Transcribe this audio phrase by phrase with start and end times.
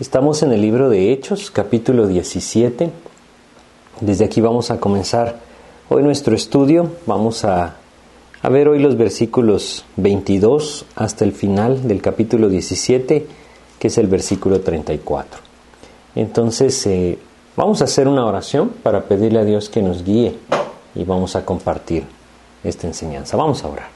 [0.00, 2.90] Estamos en el libro de Hechos, capítulo 17.
[4.00, 5.40] Desde aquí vamos a comenzar
[5.90, 6.92] hoy nuestro estudio.
[7.04, 7.76] Vamos a,
[8.40, 13.26] a, ver hoy los versículos 22 hasta el final del capítulo 17,
[13.78, 15.38] que es el versículo 34.
[16.14, 17.18] Entonces, eh,
[17.54, 20.34] vamos a hacer una oración para pedirle a Dios que nos guíe
[20.94, 22.04] y vamos a compartir
[22.64, 23.36] esta enseñanza.
[23.36, 23.88] Vamos a orar.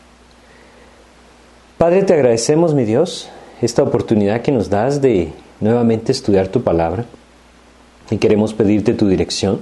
[1.78, 3.30] Padre, te agradecemos, mi Dios,
[3.62, 5.32] esta oportunidad que nos das de
[5.64, 7.06] nuevamente estudiar tu palabra
[8.10, 9.60] y queremos pedirte tu dirección,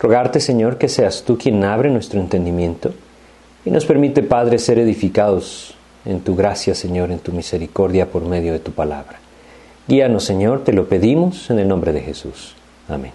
[0.00, 2.94] rogarte Señor que seas tú quien abre nuestro entendimiento
[3.66, 5.74] y nos permite Padre ser edificados
[6.06, 9.18] en tu gracia Señor, en tu misericordia por medio de tu palabra.
[9.86, 12.54] Guíanos Señor, te lo pedimos en el nombre de Jesús.
[12.88, 13.12] Amén.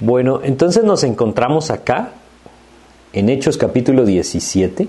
[0.00, 2.10] Bueno, entonces nos encontramos acá
[3.12, 4.88] en Hechos capítulo 17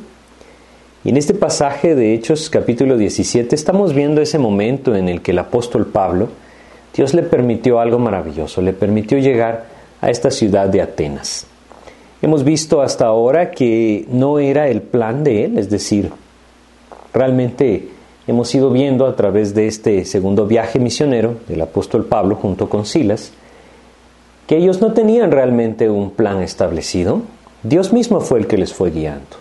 [1.03, 5.31] y en este pasaje de Hechos capítulo 17 estamos viendo ese momento en el que
[5.31, 6.29] el apóstol Pablo,
[6.95, 9.65] Dios le permitió algo maravilloso, le permitió llegar
[9.99, 11.47] a esta ciudad de Atenas.
[12.21, 16.11] Hemos visto hasta ahora que no era el plan de él, es decir,
[17.15, 17.87] realmente
[18.27, 22.85] hemos ido viendo a través de este segundo viaje misionero del apóstol Pablo junto con
[22.85, 23.31] Silas,
[24.45, 27.23] que ellos no tenían realmente un plan establecido,
[27.63, 29.40] Dios mismo fue el que les fue guiando.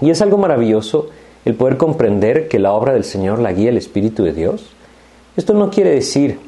[0.00, 1.08] Y es algo maravilloso
[1.44, 4.66] el poder comprender que la obra del Señor la guía el Espíritu de Dios.
[5.36, 6.38] Esto no quiere decir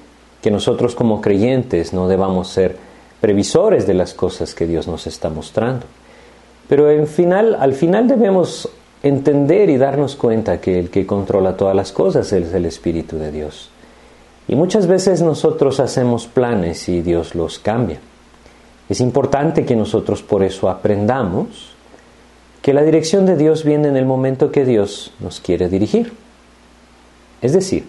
[0.43, 2.77] que nosotros como creyentes no debamos ser
[3.21, 5.87] previsores de las cosas que Dios nos está mostrando.
[6.69, 8.69] Pero en final, al final debemos
[9.03, 13.33] entender y darnos cuenta que el que controla todas las cosas es el Espíritu de
[13.33, 13.71] Dios.
[14.49, 18.01] Y muchas veces nosotros hacemos planes y Dios los cambia.
[18.89, 21.77] Es importante que nosotros por eso aprendamos
[22.69, 26.13] que la dirección de Dios viene en el momento que Dios nos quiere dirigir.
[27.41, 27.87] Es decir,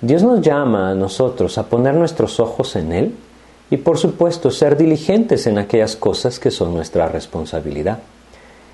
[0.00, 3.14] Dios nos llama a nosotros a poner nuestros ojos en Él
[3.70, 8.00] y por supuesto ser diligentes en aquellas cosas que son nuestra responsabilidad.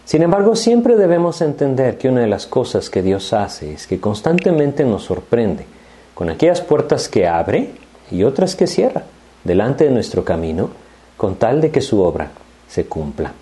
[0.06, 4.00] Sin embargo, siempre debemos entender que una de las cosas que Dios hace es que
[4.00, 5.66] constantemente nos sorprende
[6.14, 7.72] con aquellas puertas que abre
[8.10, 9.02] y otras que cierra
[9.44, 10.70] delante de nuestro camino
[11.18, 12.30] con tal de que su obra
[12.66, 13.34] se cumpla.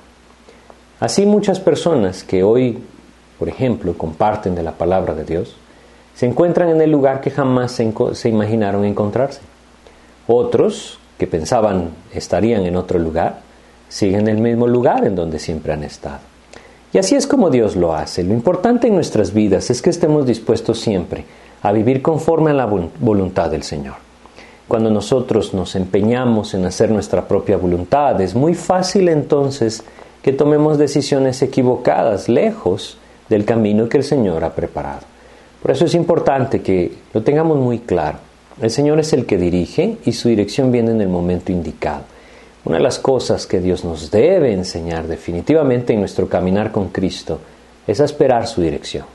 [0.98, 2.78] Así muchas personas que hoy,
[3.38, 5.56] por ejemplo, comparten de la palabra de Dios,
[6.14, 9.40] se encuentran en el lugar que jamás se, imaginaron encontrarse.
[10.26, 13.40] Otros, que pensaban estarían en otro lugar,
[13.90, 16.20] siguen en el mismo lugar en donde siempre han estado.
[16.94, 18.24] Y así es como Dios lo hace.
[18.24, 21.26] Lo importante en nuestras vidas es que estemos dispuestos siempre
[21.62, 23.96] a vivir conforme a la voluntad del Señor.
[24.66, 29.84] Cuando nosotros nos empeñamos en hacer nuestra propia voluntad, es muy fácil entonces
[30.26, 32.98] que tomemos decisiones equivocadas, lejos
[33.28, 35.02] del camino que el Señor ha preparado.
[35.62, 38.18] Por eso es importante que lo tengamos muy claro.
[38.60, 42.00] El Señor es el que dirige y su dirección viene en el momento indicado.
[42.64, 47.38] Una de las cosas que Dios nos debe enseñar definitivamente en nuestro caminar con Cristo
[47.86, 49.06] es esperar su dirección,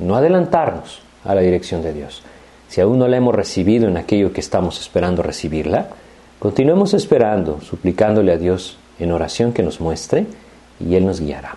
[0.00, 2.24] no adelantarnos a la dirección de Dios.
[2.66, 5.90] Si aún no la hemos recibido en aquello que estamos esperando recibirla,
[6.40, 10.26] continuemos esperando, suplicándole a Dios en oración que nos muestre
[10.80, 11.56] y Él nos guiará.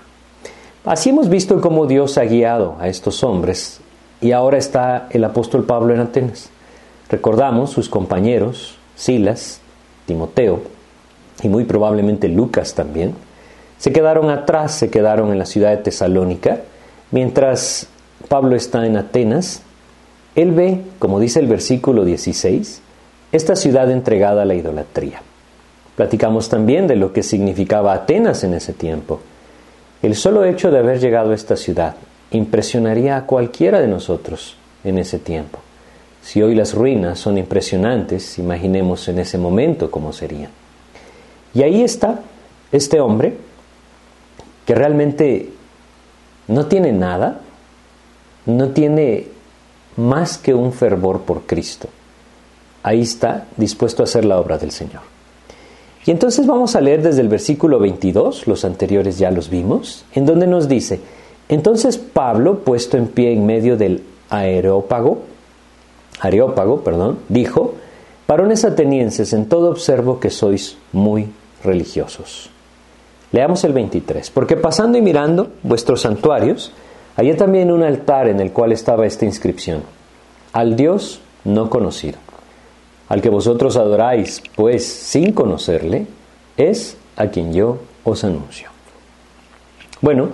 [0.86, 3.82] Así hemos visto cómo Dios ha guiado a estos hombres
[4.22, 6.50] y ahora está el apóstol Pablo en Atenas.
[7.10, 9.62] Recordamos sus compañeros, Silas,
[10.06, 10.62] Timoteo
[11.42, 13.14] y muy probablemente Lucas también,
[13.78, 16.60] se quedaron atrás, se quedaron en la ciudad de Tesalónica,
[17.12, 17.88] mientras
[18.28, 19.62] Pablo está en Atenas,
[20.36, 22.82] él ve, como dice el versículo 16,
[23.32, 25.22] esta ciudad entregada a la idolatría.
[26.00, 29.20] Platicamos también de lo que significaba Atenas en ese tiempo.
[30.02, 31.98] El solo hecho de haber llegado a esta ciudad
[32.32, 34.56] impresionaría a cualquiera de nosotros
[34.86, 35.60] en ese tiempo.
[36.22, 40.52] Si hoy las ruinas son impresionantes, imaginemos en ese momento cómo serían.
[41.54, 42.22] Y ahí está
[42.72, 43.36] este hombre
[44.66, 45.50] que realmente
[46.48, 47.42] no tiene nada,
[48.46, 49.28] no tiene
[49.98, 51.90] más que un fervor por Cristo.
[52.84, 55.19] Ahí está dispuesto a hacer la obra del Señor.
[56.10, 60.26] Y entonces vamos a leer desde el versículo 22, los anteriores ya los vimos, en
[60.26, 61.02] donde nos dice,
[61.48, 64.02] entonces Pablo, puesto en pie en medio del
[64.32, 65.20] aerópago,
[66.20, 67.76] areópago, perdón, dijo,
[68.28, 71.28] varones atenienses, en todo observo que sois muy
[71.64, 72.50] religiosos.
[73.32, 76.72] Leamos el 23, porque pasando y mirando vuestros santuarios,
[77.18, 79.84] había también un altar en el cual estaba esta inscripción,
[80.54, 82.18] al Dios no conocido
[83.10, 86.06] al que vosotros adoráis, pues sin conocerle,
[86.58, 88.70] es a quien yo os anuncio.
[90.00, 90.30] Bueno,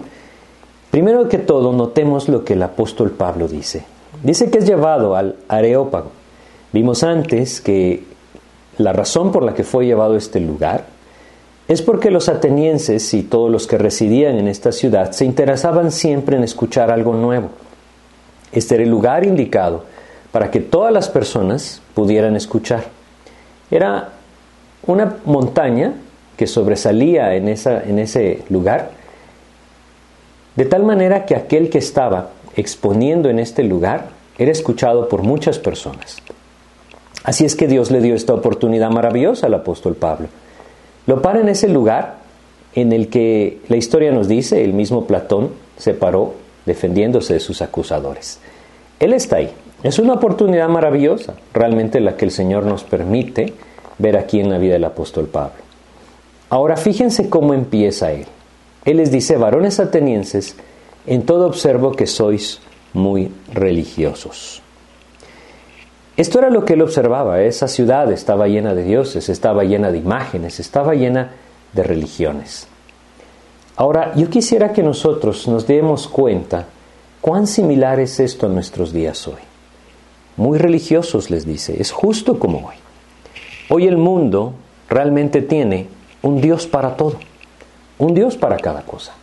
[0.91, 3.85] primero que todo notemos lo que el apóstol Pablo dice.
[4.21, 6.11] Dice que es llevado al Areópago.
[6.73, 8.03] Vimos antes que
[8.77, 10.85] la razón por la que fue llevado a este lugar
[11.69, 16.35] es porque los atenienses y todos los que residían en esta ciudad se interesaban siempre
[16.35, 17.49] en escuchar algo nuevo.
[18.51, 19.94] Este era el lugar indicado
[20.35, 22.83] para que todas las personas pudieran escuchar.
[23.71, 24.09] Era
[24.85, 25.93] una montaña
[26.35, 28.91] que sobresalía en, esa, en ese lugar,
[30.57, 35.57] de tal manera que aquel que estaba exponiendo en este lugar era escuchado por muchas
[35.57, 36.17] personas.
[37.23, 40.27] Así es que Dios le dio esta oportunidad maravillosa al apóstol Pablo.
[41.07, 42.17] Lo para en ese lugar
[42.73, 46.33] en el que la historia nos dice, el mismo Platón se paró
[46.65, 48.41] defendiéndose de sus acusadores.
[48.99, 49.49] Él está ahí.
[49.83, 53.53] Es una oportunidad maravillosa, realmente la que el Señor nos permite
[53.97, 55.63] ver aquí en la vida del apóstol Pablo.
[56.49, 58.25] Ahora fíjense cómo empieza él.
[58.85, 60.55] Él les dice, varones atenienses,
[61.07, 62.61] en todo observo que sois
[62.93, 64.61] muy religiosos.
[66.17, 69.97] Esto era lo que él observaba, esa ciudad estaba llena de dioses, estaba llena de
[69.97, 71.33] imágenes, estaba llena
[71.73, 72.67] de religiones.
[73.75, 76.67] Ahora, yo quisiera que nosotros nos demos cuenta
[77.19, 79.41] cuán similar es esto a nuestros días hoy.
[80.37, 82.75] Muy religiosos, les dice, es justo como hoy.
[83.69, 84.53] Hoy el mundo
[84.89, 85.87] realmente tiene
[86.21, 87.17] un Dios para todo,
[87.97, 89.13] un Dios para cada cosa.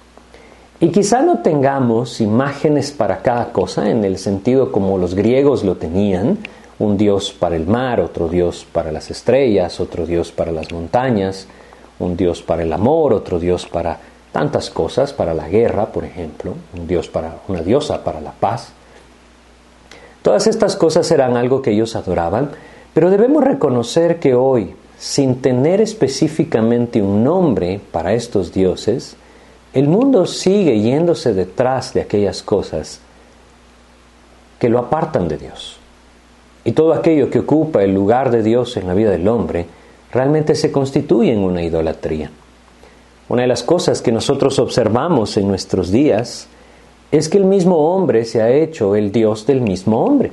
[0.81, 5.77] Y quizá no tengamos imágenes para cada cosa en el sentido como los griegos lo
[5.77, 6.39] tenían,
[6.81, 11.47] un dios para el mar, otro dios para las estrellas, otro dios para las montañas,
[12.01, 14.01] un dios para el amor, otro dios para
[14.33, 18.73] tantas cosas, para la guerra, por ejemplo, un dios para una diosa para la paz.
[20.23, 22.51] Todas estas cosas eran algo que ellos adoraban,
[22.95, 29.17] pero debemos reconocer que hoy, sin tener específicamente un nombre para estos dioses,
[29.73, 33.01] el mundo sigue yéndose detrás de aquellas cosas
[34.61, 35.79] que lo apartan de Dios.
[36.65, 39.67] Y todo aquello que ocupa el lugar de Dios en la vida del hombre
[40.13, 42.31] realmente se constituye en una idolatría.
[43.29, 46.47] Una de las cosas que nosotros observamos en nuestros días
[47.13, 50.33] es que el mismo hombre se ha hecho el Dios del mismo hombre.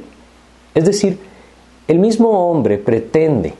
[0.73, 1.19] Es decir,
[1.87, 3.53] el mismo hombre pretende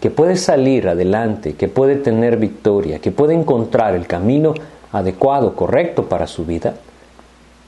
[0.00, 4.54] que puede salir adelante, que puede tener victoria, que puede encontrar el camino
[4.92, 6.74] adecuado, correcto para su vida,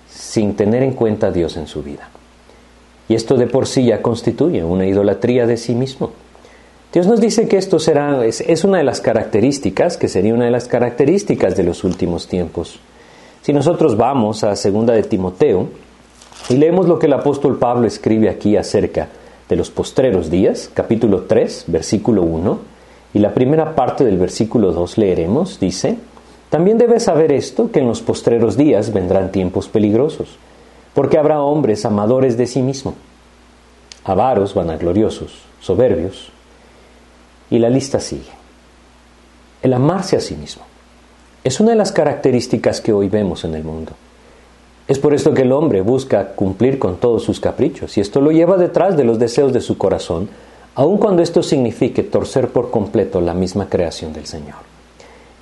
[0.09, 2.09] sin tener en cuenta a Dios en su vida.
[3.09, 6.11] Y esto de por sí ya constituye una idolatría de sí mismo.
[6.93, 10.53] Dios nos dice que esto será, es, una de las características, que sería una de
[10.53, 12.79] las características de los últimos tiempos.
[13.45, 15.69] Si nosotros vamos a segunda de Timoteo
[16.49, 19.09] y leemos lo que el apóstol Pablo escribe aquí acerca
[19.51, 22.59] de los postreros días, capítulo 3, versículo 1,
[23.13, 25.99] y la primera parte del versículo 2 leeremos, dice,
[26.49, 30.39] también debes saber esto, que en los postreros días vendrán tiempos peligrosos
[30.95, 32.95] porque habrá hombres amadores de sí mismo,
[34.05, 36.31] avaros, vanagloriosos, soberbios,
[37.51, 38.33] y la lista sigue.
[39.61, 40.65] El amarse a sí mismo
[41.45, 43.93] es una de las características que hoy vemos en el mundo.
[44.89, 48.33] Es por esto que el hombre busca cumplir con todos sus caprichos y esto lo
[48.33, 50.29] lleva detrás de los deseos de su corazón,
[50.75, 54.57] aun cuando esto signifique torcer por completo la misma creación del Señor.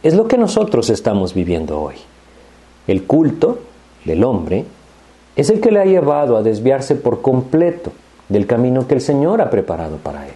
[0.02, 1.94] Es lo que nosotros estamos viviendo hoy.
[2.88, 3.60] El culto
[4.04, 4.64] del hombre
[5.36, 7.92] es el que le ha llevado a desviarse por completo
[8.28, 10.34] del camino que el Señor ha preparado para él.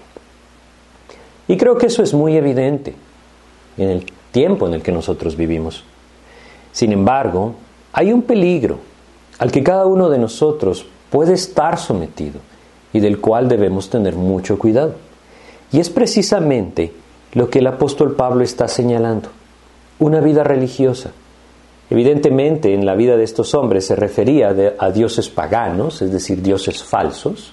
[1.48, 2.94] Y creo que eso es muy evidente
[3.76, 4.06] en el
[4.36, 5.82] tiempo en el que nosotros vivimos.
[6.70, 7.54] Sin embargo,
[7.94, 8.78] hay un peligro
[9.38, 12.40] al que cada uno de nosotros puede estar sometido
[12.92, 14.96] y del cual debemos tener mucho cuidado.
[15.72, 16.92] Y es precisamente
[17.32, 19.30] lo que el apóstol Pablo está señalando,
[19.98, 21.12] una vida religiosa
[21.88, 26.82] Evidentemente, en la vida de estos hombres se refería a dioses paganos, es decir, dioses
[26.82, 27.52] falsos,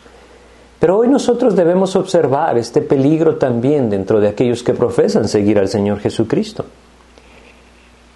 [0.83, 5.69] pero hoy nosotros debemos observar este peligro también dentro de aquellos que profesan seguir al
[5.69, 6.65] Señor Jesucristo.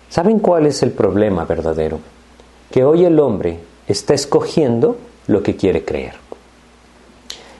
[0.09, 2.01] ¿Saben cuál es el problema verdadero?
[2.69, 4.97] Que hoy el hombre está escogiendo
[5.27, 6.15] lo que quiere creer.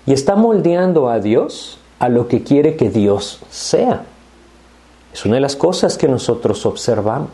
[0.06, 4.04] Y está moldeando a Dios a lo que quiere que Dios sea.
[5.14, 7.32] Es una de las cosas que nosotros observamos.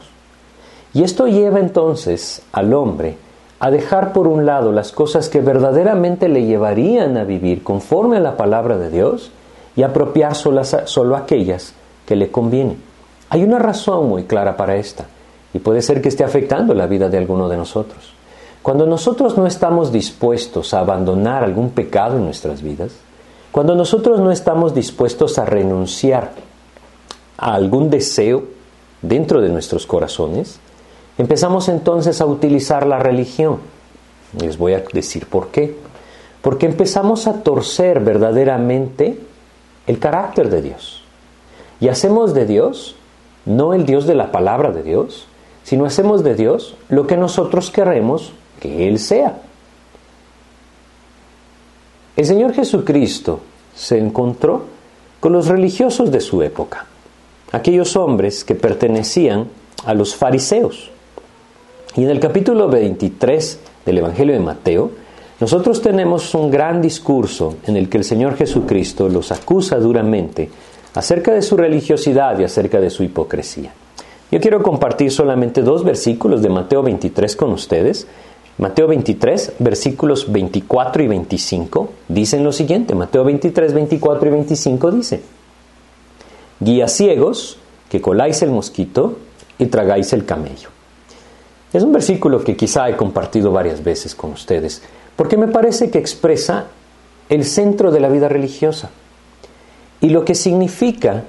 [0.94, 3.18] Y esto lleva entonces al hombre
[3.60, 8.22] a dejar por un lado las cosas que verdaderamente le llevarían a vivir conforme a
[8.22, 9.32] la palabra de Dios
[9.76, 11.74] y apropiar solo, aquellas
[12.06, 12.82] que le convienen.
[13.30, 15.06] Hay una razón muy clara para esta
[15.54, 18.14] y puede ser que esté afectando la vida de alguno de nosotros.
[18.62, 22.94] Cuando nosotros no estamos dispuestos a abandonar algún pecado en nuestras vidas,
[23.52, 26.32] cuando nosotros no estamos dispuestos a renunciar
[27.38, 28.44] a algún deseo
[29.02, 30.60] dentro de nuestros corazones,
[31.18, 33.60] Empezamos entonces a utilizar la religión.
[34.40, 35.76] Les voy a decir por qué.
[36.42, 39.18] porque empezamos a torcer verdaderamente
[39.88, 41.02] el carácter de Dios.
[41.80, 42.98] Y hacemos de Dios
[43.46, 45.28] no el Dios de la palabra de Dios,
[45.64, 49.42] sino hacemos de Dios lo que nosotros queremos que Él sea.
[52.16, 53.40] El Señor Jesucristo
[53.76, 54.66] se encontró
[55.20, 56.86] con los religiosos de su época,
[57.52, 59.48] aquellos hombres que pertenecían
[59.86, 60.92] a los fariseos.
[61.96, 64.90] Y en el capítulo 23 del Evangelio de Mateo,
[65.40, 70.50] nosotros tenemos un gran discurso en el que el Señor Jesucristo los acusa duramente
[70.96, 73.74] acerca de su religiosidad y acerca de su hipocresía.
[74.32, 78.08] Yo quiero compartir solamente dos versículos de Mateo 23 con ustedes.
[78.58, 82.96] Mateo 23, versículos 24 y 25, dicen lo siguiente.
[82.96, 85.22] Mateo 23, 24 y 25 dice,
[86.60, 87.58] Guía ciegos,
[87.90, 89.18] que coláis el mosquito
[89.60, 90.73] y tragáis el camello.
[91.74, 94.84] Es un versículo que quizá he compartido varias veces con ustedes,
[95.16, 96.68] porque me parece que expresa
[97.30, 98.92] el centro de la vida religiosa.
[100.00, 101.24] Y lo que significa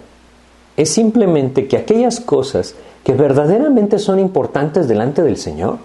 [0.77, 2.75] es simplemente que aquellas cosas
[3.05, 5.79] que verdaderamente son importantes delante del Señor,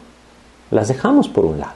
[0.72, 1.74] las dejamos por un lado.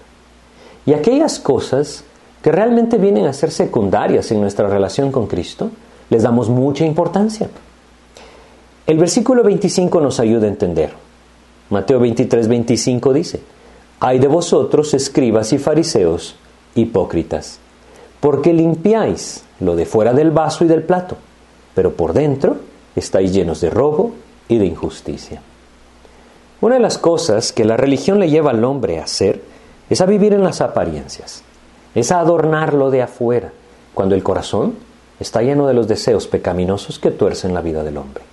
[0.85, 2.03] Y aquellas cosas
[2.41, 5.71] que realmente vienen a ser secundarias en nuestra relación con Cristo,
[6.09, 7.49] les damos mucha importancia.
[8.85, 11.02] El versículo 25 nos ayuda a entender.
[11.69, 13.41] Mateo 23, 25 dice,
[13.99, 16.35] Hay de vosotros, escribas y fariseos,
[16.75, 17.59] hipócritas,
[18.19, 21.17] porque limpiáis lo de fuera del vaso y del plato,
[21.73, 22.57] pero por dentro
[22.95, 24.11] estáis llenos de robo
[24.47, 25.41] y de injusticia.
[26.61, 29.41] Una de las cosas que la religión le lleva al hombre a hacer
[29.89, 31.43] es a vivir en las apariencias,
[31.95, 33.51] es a adornar lo de afuera,
[33.93, 34.75] cuando el corazón
[35.19, 38.23] está lleno de los deseos pecaminosos que tuercen la vida del hombre.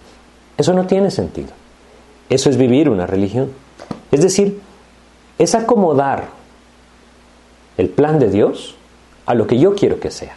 [0.56, 1.59] Eso no tiene sentido.
[2.30, 3.50] Eso es vivir una religión.
[4.10, 4.60] Es decir,
[5.38, 6.28] es acomodar
[7.76, 8.76] el plan de Dios
[9.26, 10.36] a lo que yo quiero que sea.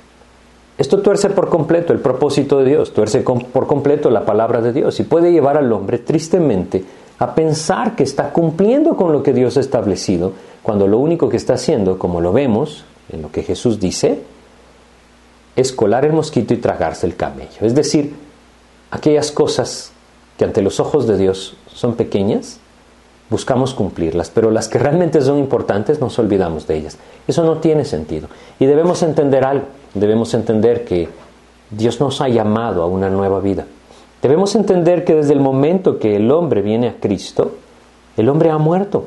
[0.77, 5.00] Esto tuerce por completo el propósito de Dios, tuerce por completo la palabra de Dios
[5.00, 6.83] y puede llevar al hombre tristemente
[7.19, 10.33] a pensar que está cumpliendo con lo que Dios ha establecido,
[10.63, 14.19] cuando lo único que está haciendo, como lo vemos en lo que Jesús dice,
[15.55, 17.62] es colar el mosquito y tragarse el camello.
[17.62, 18.15] Es decir,
[18.89, 19.91] aquellas cosas
[20.38, 22.59] que ante los ojos de Dios son pequeñas,
[23.29, 26.97] buscamos cumplirlas, pero las que realmente son importantes nos olvidamos de ellas.
[27.27, 28.27] Eso no tiene sentido.
[28.59, 31.09] Y debemos entender algo, debemos entender que
[31.71, 33.65] Dios nos ha llamado a una nueva vida.
[34.21, 37.55] Debemos entender que desde el momento que el hombre viene a Cristo,
[38.15, 39.05] el hombre ha muerto.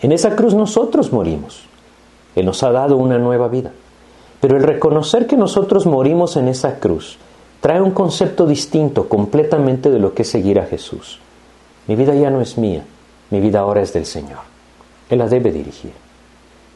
[0.00, 1.64] En esa cruz nosotros morimos.
[2.36, 3.72] Él nos ha dado una nueva vida.
[4.40, 7.18] Pero el reconocer que nosotros morimos en esa cruz
[7.60, 11.20] trae un concepto distinto completamente de lo que es seguir a Jesús.
[11.86, 12.84] Mi vida ya no es mía,
[13.30, 14.40] mi vida ahora es del Señor.
[15.10, 15.92] Él la debe dirigir.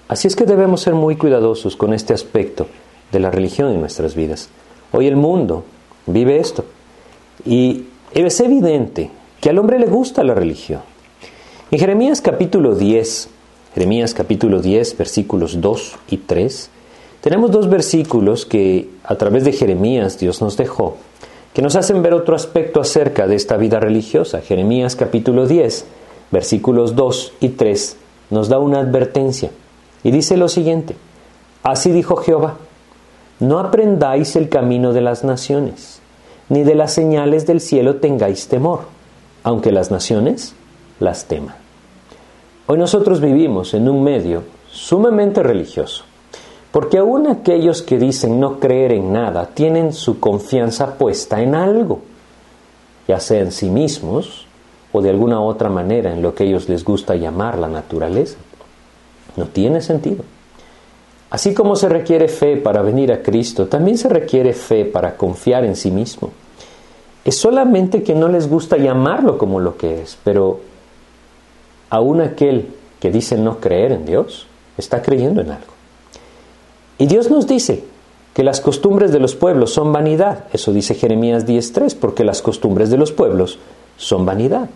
[0.08, 2.66] Así es que debemos ser muy cuidadosos con este aspecto
[3.12, 4.48] de la religión en nuestras vidas.
[4.92, 5.64] Hoy el mundo
[6.06, 6.64] vive esto
[7.44, 9.10] y es evidente
[9.40, 10.80] que al hombre le gusta la religión.
[11.70, 13.28] En Jeremías capítulo 10,
[13.74, 16.70] Jeremías capítulo 10, versículos 2 y 3,
[17.20, 20.96] tenemos dos versículos que a través de Jeremías Dios nos dejó,
[21.56, 24.42] que nos hacen ver otro aspecto acerca de esta vida religiosa.
[24.42, 25.86] Jeremías capítulo 10,
[26.30, 27.96] versículos 2 y 3,
[28.28, 29.50] nos da una advertencia
[30.04, 30.96] y dice lo siguiente,
[31.62, 32.56] así dijo Jehová,
[33.40, 36.02] no aprendáis el camino de las naciones,
[36.50, 38.80] ni de las señales del cielo tengáis temor,
[39.42, 40.54] aunque las naciones
[41.00, 41.56] las teman.
[42.66, 46.04] Hoy nosotros vivimos en un medio sumamente religioso
[46.76, 52.00] porque aún aquellos que dicen no creer en nada tienen su confianza puesta en algo,
[53.08, 54.46] ya sea en sí mismos
[54.92, 58.36] o de alguna otra manera en lo que ellos les gusta llamar la naturaleza.
[59.36, 60.22] No tiene sentido.
[61.30, 65.64] Así como se requiere fe para venir a Cristo, también se requiere fe para confiar
[65.64, 66.30] en sí mismo.
[67.24, 70.60] Es solamente que no les gusta llamarlo como lo que es, pero
[71.88, 72.68] aún aquel
[73.00, 75.75] que dice no creer en Dios está creyendo en algo.
[76.98, 77.84] Y Dios nos dice
[78.34, 80.44] que las costumbres de los pueblos son vanidad.
[80.52, 83.58] Eso dice Jeremías 10.3, porque las costumbres de los pueblos
[83.96, 84.68] son vanidad.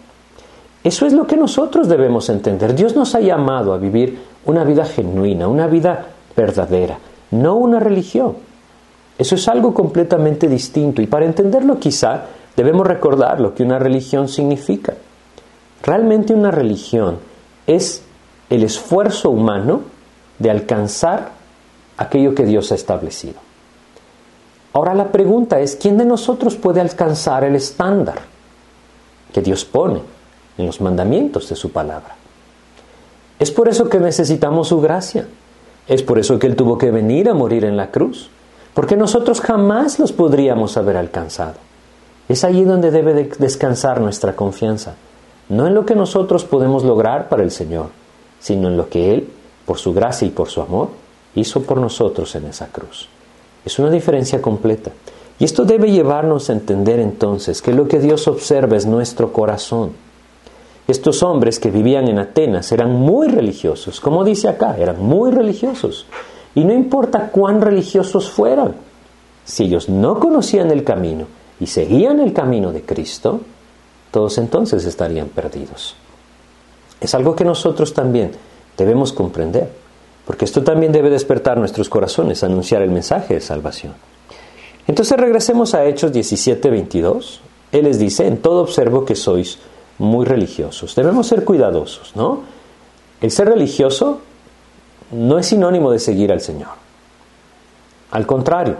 [0.82, 2.74] Eso es lo que nosotros debemos entender.
[2.74, 6.98] Dios nos ha llamado a vivir una vida genuina, una vida verdadera,
[7.32, 8.36] no una religión.
[9.18, 12.24] Eso es algo completamente distinto y para entenderlo quizá
[12.56, 14.94] debemos recordar lo que una religión significa.
[15.82, 17.18] Realmente una religión
[17.66, 18.02] es
[18.48, 19.82] el esfuerzo humano
[20.38, 21.32] de alcanzar
[22.00, 23.34] aquello que Dios ha establecido.
[24.72, 28.20] Ahora la pregunta es, ¿quién de nosotros puede alcanzar el estándar
[29.32, 30.00] que Dios pone
[30.56, 32.16] en los mandamientos de su palabra?
[33.38, 35.28] Es por eso que necesitamos su gracia,
[35.88, 38.30] Es por eso que Él tuvo que venir a morir en la cruz,
[38.74, 41.54] porque nosotros jamás los podríamos haber alcanzado.
[42.28, 44.94] Es allí donde debe de descansar nuestra confianza,
[45.48, 47.88] no en lo que nosotros podemos lograr para el Señor,
[48.38, 49.30] sino en lo que Él,
[49.66, 50.90] por su gracia y por su amor,
[51.34, 53.08] hizo por nosotros en esa cruz.
[53.64, 54.90] Es una diferencia completa.
[55.38, 59.92] Y esto debe llevarnos a entender entonces que lo que Dios observa es nuestro corazón.
[60.86, 66.06] Estos hombres que vivían en Atenas eran muy religiosos, como dice acá, eran muy religiosos.
[66.54, 68.74] Y no importa cuán religiosos fueran,
[69.44, 71.26] si ellos no conocían el camino
[71.58, 73.40] y seguían el camino de Cristo,
[74.10, 75.94] todos entonces estarían perdidos.
[77.00, 78.32] Es algo que nosotros también
[78.76, 79.70] debemos comprender,
[80.30, 83.94] porque esto también debe despertar nuestros corazones, anunciar el mensaje de salvación.
[84.86, 87.40] Entonces regresemos a Hechos 17, 22.
[87.72, 89.58] Él les dice, en todo observo que sois
[89.98, 90.94] muy religiosos.
[90.94, 92.42] Debemos ser cuidadosos, ¿no?
[93.20, 94.20] El ser religioso
[95.10, 96.74] no es sinónimo de seguir al Señor.
[98.12, 98.76] Al contrario,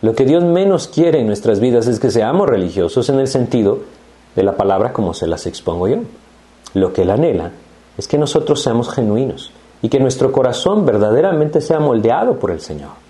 [0.00, 3.80] lo que Dios menos quiere en nuestras vidas es que seamos religiosos en el sentido
[4.36, 5.96] de la palabra como se las expongo yo.
[6.74, 7.50] Lo que Él anhela
[7.96, 9.50] es que nosotros seamos genuinos
[9.82, 13.08] y que nuestro corazón verdaderamente sea moldeado por el Señor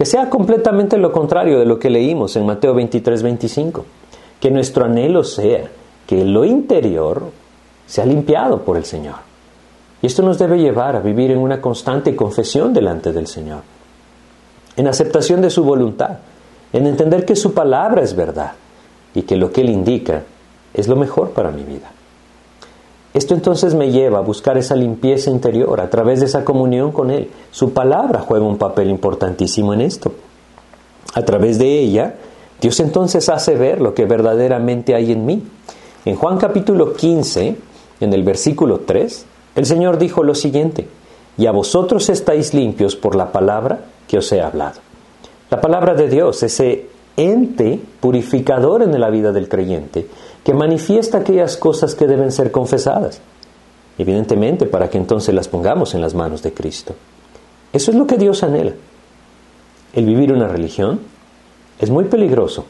[0.00, 3.84] que sea completamente lo contrario de lo que leímos en Mateo 23, 25.
[4.40, 5.70] Que nuestro anhelo sea
[6.06, 7.24] que lo interior
[7.84, 9.16] sea limpiado por el Señor.
[10.00, 13.60] Y esto nos debe llevar a vivir en una constante confesión delante del Señor,
[14.74, 16.20] en aceptación de su voluntad,
[16.72, 18.52] en entender que su palabra es verdad
[19.14, 20.22] y que lo que Él indica
[20.72, 21.90] es lo mejor para mi vida.
[23.12, 27.10] Esto entonces me lleva a buscar esa limpieza interior a través de esa comunión con
[27.10, 27.28] Él.
[27.50, 30.12] Su palabra juega un papel importantísimo en esto.
[31.14, 32.14] A través de ella,
[32.60, 35.42] Dios entonces hace ver lo que verdaderamente hay en mí.
[36.04, 37.56] En Juan capítulo 15,
[38.00, 39.26] en el versículo 3,
[39.56, 40.86] el Señor dijo lo siguiente,
[41.36, 44.80] y a vosotros estáis limpios por la palabra que os he hablado.
[45.50, 46.86] La palabra de Dios, ese
[47.16, 50.06] ente purificador en la vida del creyente,
[50.44, 53.20] que manifiesta aquellas cosas que deben ser confesadas,
[53.98, 56.94] evidentemente para que entonces las pongamos en las manos de Cristo.
[57.72, 58.72] Eso es lo que Dios anhela.
[59.92, 61.00] El vivir una religión
[61.78, 62.64] es muy peligroso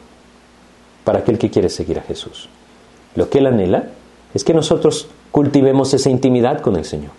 [1.04, 2.48] para aquel que quiere seguir a Jesús.
[3.14, 3.90] Lo que Él anhela
[4.34, 7.12] es que nosotros cultivemos esa intimidad con el Señor.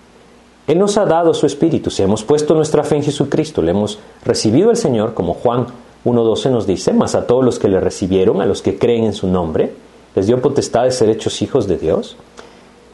[0.67, 3.99] Él nos ha dado su Espíritu, si hemos puesto nuestra fe en Jesucristo, le hemos
[4.23, 5.65] recibido al Señor, como Juan
[6.05, 9.13] 1.12 nos dice, más a todos los que le recibieron, a los que creen en
[9.13, 9.73] su nombre,
[10.15, 12.17] les dio potestad de ser hechos hijos de Dios.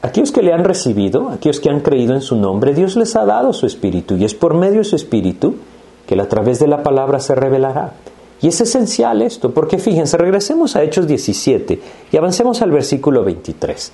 [0.02, 3.26] Aquellos que le han recibido, aquellos que han creído en su nombre, Dios les ha
[3.26, 5.56] dado su espíritu y es por medio de su espíritu
[6.06, 7.94] que a través de la palabra se revelará.
[8.42, 13.92] Y es esencial esto, porque fíjense, regresemos a Hechos 17 y avancemos al versículo 23.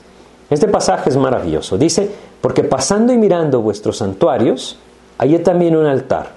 [0.50, 1.78] Este pasaje es maravilloso.
[1.78, 2.10] Dice,
[2.42, 4.78] porque pasando y mirando vuestros santuarios,
[5.18, 6.34] hallé también un altar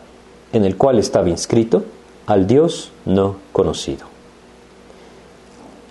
[0.53, 1.83] en el cual estaba inscrito
[2.27, 4.16] al Dios no conocido.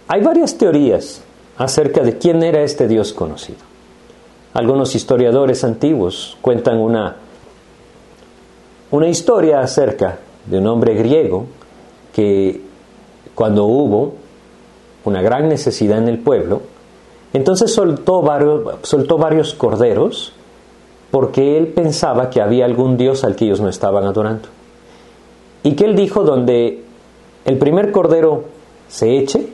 [0.08, 1.22] Hay varias teorías
[1.58, 3.60] acerca de quién era este Dios conocido.
[4.54, 7.16] Algunos historiadores antiguos cuentan una,
[8.92, 11.48] una historia acerca de un hombre griego
[12.14, 12.62] que
[13.34, 14.14] cuando hubo
[15.06, 16.62] una gran necesidad en el pueblo,
[17.34, 20.34] entonces soltó varios, soltó varios corderos
[21.12, 24.50] porque él pensaba que había algún Dios al que ellos no estaban adorando.
[25.64, 26.84] Y que él dijo, donde
[27.46, 28.46] el primer cordero
[28.88, 29.48] se eche,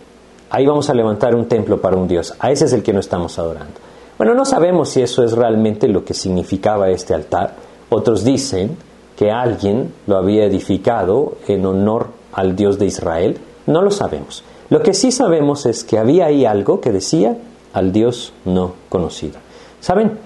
[0.51, 2.35] ahí vamos a levantar un templo para un Dios.
[2.39, 3.73] A ese es el que no estamos adorando.
[4.17, 7.55] Bueno, no sabemos si eso es realmente lo que significaba este altar.
[7.89, 8.77] Otros dicen
[9.15, 13.39] que alguien lo había edificado en honor al Dios de Israel.
[13.65, 14.43] No lo sabemos.
[14.69, 17.37] Lo que sí sabemos es que había ahí algo que decía
[17.73, 19.39] al Dios no conocido.
[19.79, 20.19] ¿Saben?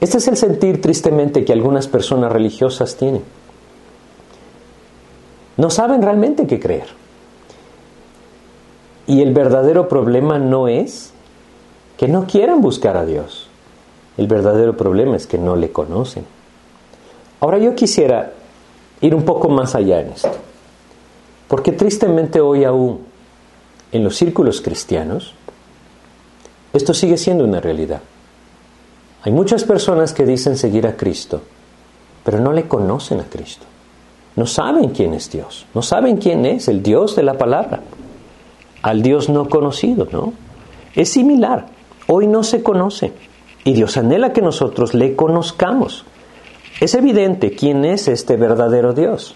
[0.00, 3.22] Este es el sentir tristemente que algunas personas religiosas tienen.
[5.56, 7.05] No saben realmente qué creer.
[9.06, 11.12] Y el verdadero problema no es
[11.96, 13.48] que no quieran buscar a Dios.
[14.16, 16.24] El verdadero problema es que no le conocen.
[17.40, 18.32] Ahora yo quisiera
[19.00, 20.32] ir un poco más allá en esto.
[21.48, 23.00] Porque tristemente hoy aún
[23.92, 25.34] en los círculos cristianos
[26.72, 28.00] esto sigue siendo una realidad.
[29.22, 31.42] Hay muchas personas que dicen seguir a Cristo,
[32.24, 33.64] pero no le conocen a Cristo.
[34.34, 37.80] No saben quién es Dios, no saben quién es el Dios de la palabra
[38.86, 40.32] al Dios no conocido, ¿no?
[40.94, 41.66] Es similar.
[42.06, 43.12] Hoy no se conoce
[43.64, 46.04] y Dios anhela que nosotros le conozcamos.
[46.80, 49.34] Es evidente quién es este verdadero Dios,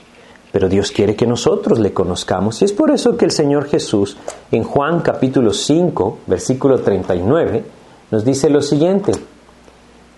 [0.53, 4.17] pero Dios quiere que nosotros le conozcamos y es por eso que el Señor Jesús
[4.53, 7.65] en Juan capítulo 5, versículo 39,
[8.13, 9.11] nos dice lo siguiente.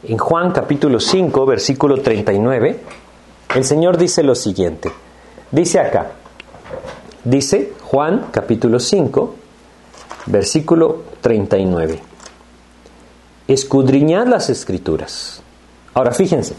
[0.02, 2.80] En Juan capítulo 5, versículo 39,
[3.56, 4.92] el Señor dice lo siguiente.
[5.50, 6.10] Dice acá,
[7.24, 9.34] dice Juan capítulo 5,
[10.24, 12.00] versículo 39.
[13.46, 15.42] Escudriñad las escrituras.
[15.92, 16.54] Ahora fíjense,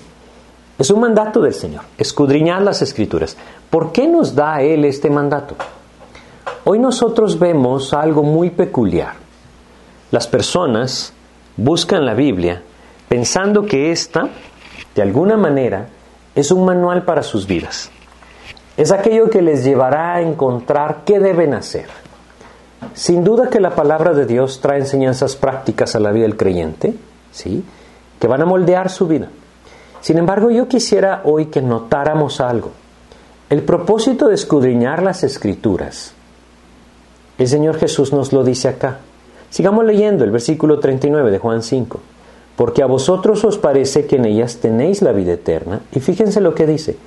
[0.77, 3.35] es un mandato del Señor, escudriñad las escrituras.
[3.71, 5.55] ¿Por qué nos da Él este mandato?
[6.65, 9.15] Hoy nosotros vemos algo muy peculiar.
[10.11, 11.13] Las personas
[11.57, 12.61] buscan la Biblia
[13.09, 14.29] pensando que esta,
[14.93, 15.89] de alguna manera,
[16.35, 17.89] es un manual para sus vidas.
[18.75, 21.85] Es aquello que les llevará a encontrar qué deben hacer.
[22.93, 26.95] Sin duda que la palabra de Dios trae enseñanzas prácticas a la vida del creyente,
[27.31, 27.63] ¿sí?
[28.19, 29.29] que van a moldear su vida.
[30.01, 32.71] Sin embargo, yo quisiera hoy que notáramos algo.
[33.49, 36.13] El propósito de escudriñar las escrituras,
[37.37, 38.99] el Señor Jesús nos lo dice acá.
[39.49, 41.99] Sigamos leyendo el versículo 39 de Juan 5.
[42.55, 45.81] Porque a vosotros os parece que en ellas tenéis la vida eterna.
[45.91, 46.97] Y fíjense lo que dice.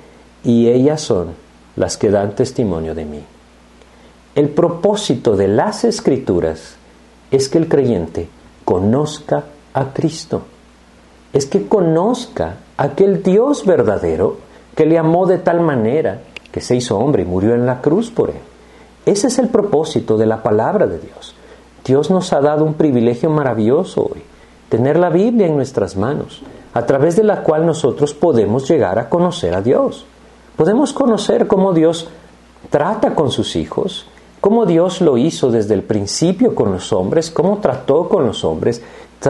[0.43, 1.46] Y ellas son
[1.77, 3.23] las que dan testimonio de mí.
[4.35, 6.75] El propósito de las escrituras
[7.31, 8.29] es que el creyente
[8.65, 10.41] conozca a Cristo.
[11.33, 14.37] Es que conozca aquel Dios verdadero
[14.75, 18.11] que le amó de tal manera que se hizo hombre y murió en la cruz
[18.11, 18.41] por él.
[19.05, 21.33] Ese es el propósito de la palabra de Dios.
[21.85, 24.21] Dios nos ha dado un privilegio maravilloso hoy,
[24.69, 26.41] tener la Biblia en nuestras manos,
[26.73, 30.05] a través de la cual nosotros podemos llegar a conocer a Dios.
[30.57, 32.09] Podemos conocer cómo Dios
[32.71, 34.07] trata con sus hijos,
[34.41, 38.81] cómo Dios lo hizo desde el principio con los hombres, cómo trató con los hombres.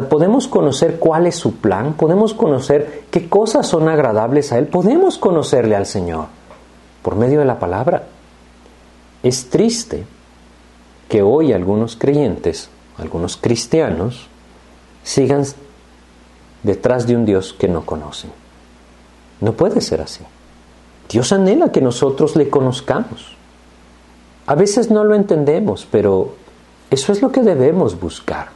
[0.10, 5.18] Podemos conocer cuál es su plan, podemos conocer qué cosas son agradables a Él, podemos
[5.18, 6.28] conocerle al Señor
[7.02, 8.04] por medio de la palabra.
[9.22, 10.06] Es triste
[11.10, 14.28] que hoy algunos creyentes, algunos cristianos,
[15.04, 15.44] sigan
[16.64, 18.32] detrás de un Dios que no conocen.
[19.42, 20.24] No puede ser así.
[21.10, 23.36] Dios anhela que nosotros le conozcamos.
[24.46, 26.36] A veces no lo entendemos, pero
[26.90, 28.50] eso es lo que debemos buscar.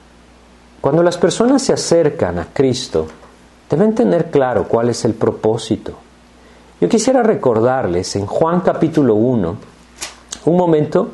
[0.81, 3.07] Cuando las personas se acercan a Cristo,
[3.69, 5.93] deben tener claro cuál es el propósito.
[6.79, 9.55] Yo quisiera recordarles en Juan capítulo 1
[10.45, 11.09] un momento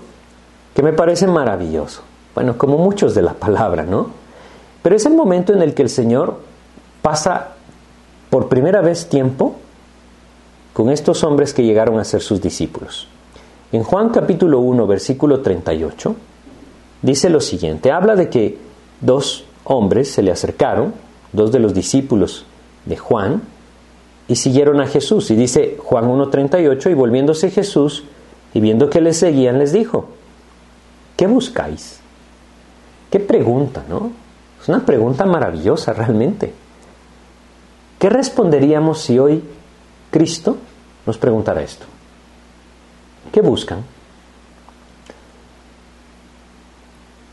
[0.73, 2.01] que me parece maravilloso.
[2.33, 4.09] Bueno, como muchos de la palabra, ¿no?
[4.81, 6.39] Pero es el momento en el que el Señor
[7.01, 7.49] pasa
[8.29, 9.55] por primera vez tiempo
[10.77, 13.07] con estos hombres que llegaron a ser sus discípulos.
[13.71, 16.15] En Juan capítulo 1, versículo 38,
[17.01, 18.59] dice lo siguiente, habla de que
[19.01, 20.93] dos hombres se le acercaron,
[21.33, 22.45] dos de los discípulos
[22.85, 23.41] de Juan,
[24.27, 25.31] y siguieron a Jesús.
[25.31, 28.03] Y dice Juan 1.38, y volviéndose Jesús,
[28.53, 30.09] y viendo que le seguían, les dijo,
[31.15, 32.01] ¿qué buscáis?
[33.09, 34.11] ¿Qué pregunta, no?
[34.61, 36.53] Es una pregunta maravillosa realmente.
[37.97, 39.41] ¿Qué responderíamos si hoy
[40.11, 40.57] Cristo
[41.07, 41.85] nos preguntara esto?
[43.31, 43.83] ¿Qué buscan?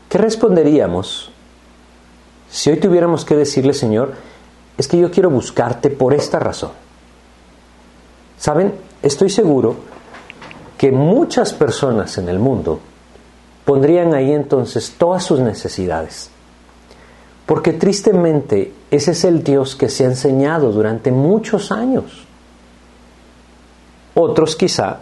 [0.09, 1.29] ¿Qué responderíamos
[2.49, 4.13] si hoy tuviéramos que decirle, Señor,
[4.77, 6.71] es que yo quiero buscarte por esta razón?
[8.37, 9.75] Saben, estoy seguro
[10.77, 12.79] que muchas personas en el mundo
[13.65, 16.29] pondrían ahí entonces todas sus necesidades.
[17.45, 22.24] Porque tristemente ese es el Dios que se ha enseñado durante muchos años.
[24.15, 24.99] Otros quizá,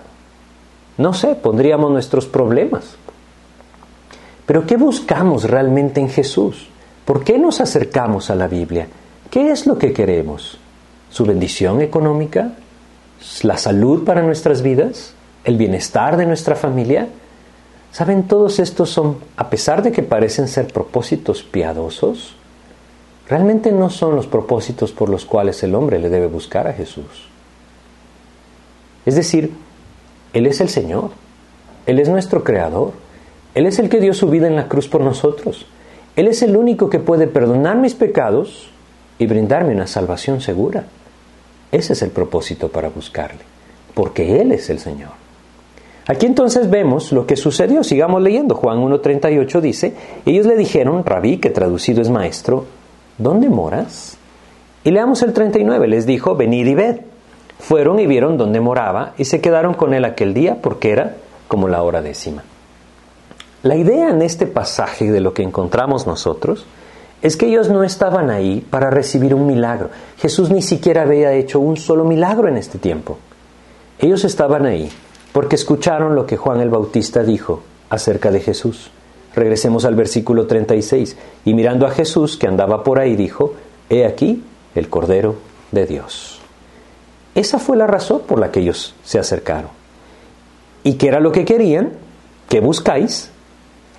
[0.97, 2.95] no sé, pondríamos nuestros problemas.
[4.45, 6.67] Pero ¿qué buscamos realmente en Jesús?
[7.05, 8.87] ¿Por qué nos acercamos a la Biblia?
[9.29, 10.57] ¿Qué es lo que queremos?
[11.09, 12.53] ¿Su bendición económica?
[13.43, 15.13] ¿La salud para nuestras vidas?
[15.43, 17.07] ¿El bienestar de nuestra familia?
[17.91, 18.23] ¿Saben?
[18.23, 22.35] Todos estos son, a pesar de que parecen ser propósitos piadosos,
[23.27, 27.32] realmente no son los propósitos por los cuales el hombre le debe buscar a Jesús.
[29.05, 29.51] Es decir,
[30.33, 31.11] Él es el Señor,
[31.85, 32.93] Él es nuestro Creador,
[33.55, 35.65] Él es el que dio su vida en la cruz por nosotros,
[36.15, 38.69] Él es el único que puede perdonar mis pecados
[39.19, 40.85] y brindarme una salvación segura.
[41.71, 43.41] Ese es el propósito para buscarle,
[43.93, 45.23] porque Él es el Señor.
[46.05, 47.83] Aquí entonces vemos lo que sucedió.
[47.83, 48.55] Sigamos leyendo.
[48.55, 49.93] Juan 1.38 dice,
[50.25, 52.65] ellos le dijeron, rabí, que traducido es maestro,
[53.17, 54.17] ¿dónde moras?
[54.83, 56.97] Y leamos el 39, les dijo, venid y ved.
[57.63, 61.15] Fueron y vieron dónde moraba y se quedaron con él aquel día porque era
[61.47, 62.43] como la hora décima.
[63.61, 66.65] La idea en este pasaje de lo que encontramos nosotros
[67.21, 69.91] es que ellos no estaban ahí para recibir un milagro.
[70.17, 73.17] Jesús ni siquiera había hecho un solo milagro en este tiempo.
[73.97, 74.91] Ellos estaban ahí
[75.31, 78.91] porque escucharon lo que Juan el Bautista dijo acerca de Jesús.
[79.33, 81.15] Regresemos al versículo 36.
[81.45, 83.53] Y mirando a Jesús que andaba por ahí, dijo,
[83.89, 84.43] He aquí
[84.75, 85.35] el Cordero
[85.71, 86.32] de Dios.
[87.35, 89.71] Esa fue la razón por la que ellos se acercaron.
[90.83, 91.93] ¿Y qué era lo que querían?
[92.49, 93.31] ¿Qué buscáis?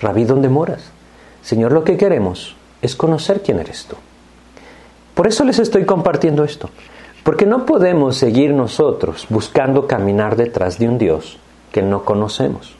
[0.01, 0.83] Rabí, ¿dónde moras?
[1.43, 3.97] Señor, lo que queremos es conocer quién eres tú.
[5.15, 6.71] Por eso les estoy compartiendo esto.
[7.23, 11.39] Porque no podemos seguir nosotros buscando caminar detrás de un Dios
[11.73, 12.77] que no conocemos.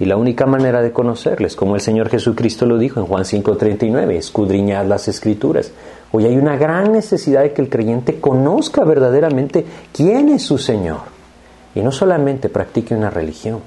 [0.00, 4.16] Y la única manera de conocerles, como el Señor Jesucristo lo dijo en Juan 5:39,
[4.16, 5.70] escudriñad las escrituras.
[6.16, 11.00] Hoy hay una gran necesidad de que el creyente conozca verdaderamente quién es su Señor
[11.74, 13.58] y no solamente practique una religión.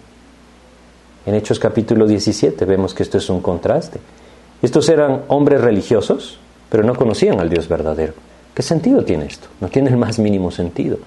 [1.25, 3.99] En Hechos capítulo 17 vemos que esto es un contraste.
[4.62, 8.13] Estos eran hombres religiosos, pero no conocían al Dios verdadero.
[8.53, 9.49] ¿Qué sentido tiene esto?
[9.60, 10.99] No tiene el más mínimo sentido.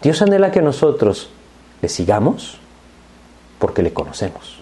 [0.00, 1.28] Dios anhela que nosotros
[1.80, 2.58] le sigamos
[3.58, 4.60] porque le conocemos.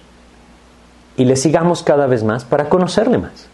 [1.19, 3.50] Y le sigamos cada vez más para conocerle más.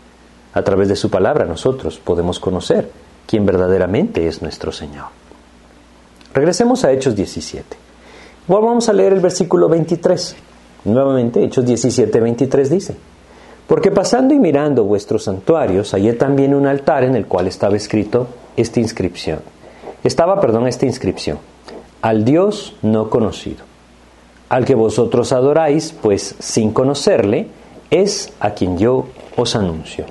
[0.57, 2.91] A través de su palabra nosotros podemos conocer
[3.27, 5.09] quién verdaderamente es nuestro Señor.
[6.33, 7.77] Regresemos a Hechos 17.
[8.49, 10.35] vamos a leer el versículo 23.
[10.87, 12.97] Nuevamente, Hechos 17, 23 dice.
[13.67, 18.27] Porque pasando y mirando vuestros santuarios, hallé también un altar en el cual estaba escrito
[18.57, 19.41] esta inscripción.
[20.05, 21.37] Estaba, perdón, esta inscripción.
[22.01, 23.63] Al Dios no conocido.
[24.49, 27.49] Al que vosotros adoráis, pues sin conocerle,
[27.91, 30.07] es a quien yo os anuncio.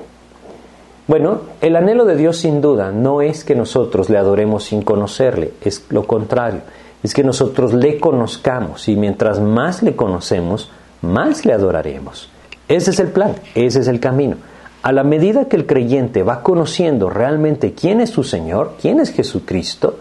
[1.07, 5.53] Bueno, el anhelo de Dios sin duda no es que nosotros le adoremos sin conocerle,
[5.61, 6.61] es lo contrario,
[7.03, 10.71] es que nosotros le conozcamos y mientras más le conocemos,
[11.03, 12.29] más le adoraremos.
[12.67, 14.37] Ese es el plan, ese es el camino.
[14.81, 19.11] A la medida que el creyente va conociendo realmente quién es su Señor, quién es
[19.11, 19.99] Jesucristo,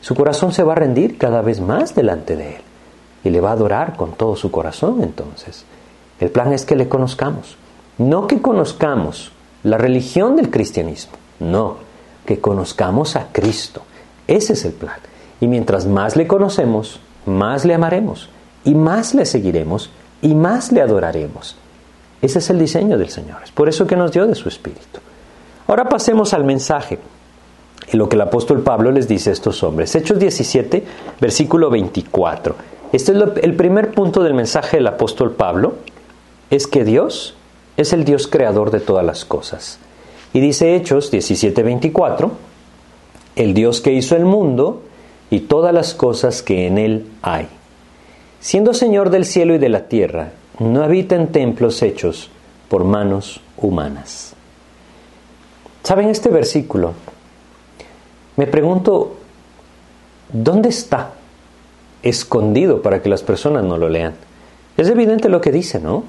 [0.00, 2.62] su corazón se va a rendir cada vez más delante de Él
[3.22, 5.64] y le va a adorar con todo su corazón entonces.
[6.18, 7.56] El plan es que le conozcamos.
[7.98, 9.30] No que conozcamos
[9.62, 11.76] la religión del cristianismo, no,
[12.24, 13.82] que conozcamos a Cristo.
[14.26, 14.96] Ese es el plan.
[15.40, 18.28] Y mientras más le conocemos, más le amaremos
[18.64, 19.90] y más le seguiremos
[20.22, 21.56] y más le adoraremos.
[22.22, 23.38] Ese es el diseño del Señor.
[23.42, 25.00] Es por eso que nos dio de su Espíritu.
[25.66, 26.98] Ahora pasemos al mensaje.
[27.92, 29.94] Y lo que el apóstol Pablo les dice a estos hombres.
[29.94, 30.84] Hechos 17,
[31.20, 32.54] versículo 24.
[32.92, 35.74] Este es el primer punto del mensaje del apóstol Pablo.
[36.50, 37.34] Es que Dios
[37.82, 39.78] es el Dios creador de todas las cosas.
[40.32, 42.30] Y dice Hechos 17, 24.
[43.36, 44.82] El Dios que hizo el mundo
[45.30, 47.48] y todas las cosas que en él hay.
[48.40, 52.30] Siendo Señor del cielo y de la tierra, no habita en templos hechos
[52.68, 54.34] por manos humanas.
[55.82, 56.92] ¿Saben este versículo?
[58.36, 59.16] Me pregunto,
[60.32, 61.12] ¿dónde está
[62.02, 64.14] escondido para que las personas no lo lean?
[64.76, 66.04] Es evidente lo que dice, ¿no?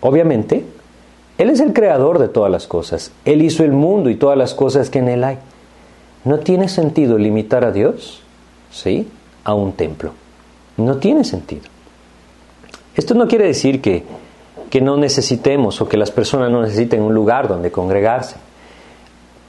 [0.00, 0.64] Obviamente,
[1.38, 3.12] Él es el creador de todas las cosas.
[3.24, 5.38] Él hizo el mundo y todas las cosas que en Él hay.
[6.24, 8.22] ¿No tiene sentido limitar a Dios?
[8.70, 9.08] ¿Sí?
[9.44, 10.12] A un templo.
[10.76, 11.62] No tiene sentido.
[12.94, 14.04] Esto no quiere decir que,
[14.70, 18.36] que no necesitemos o que las personas no necesiten un lugar donde congregarse.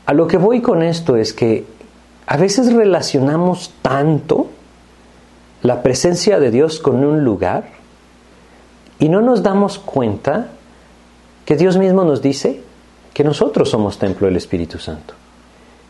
[0.05, 1.65] A lo que voy con esto es que
[2.25, 4.47] a veces relacionamos tanto
[5.63, 7.76] la presencia de Dios con un lugar
[8.99, 10.47] y no nos damos cuenta
[11.45, 12.61] que Dios mismo nos dice
[13.13, 15.13] que nosotros somos templo del Espíritu Santo,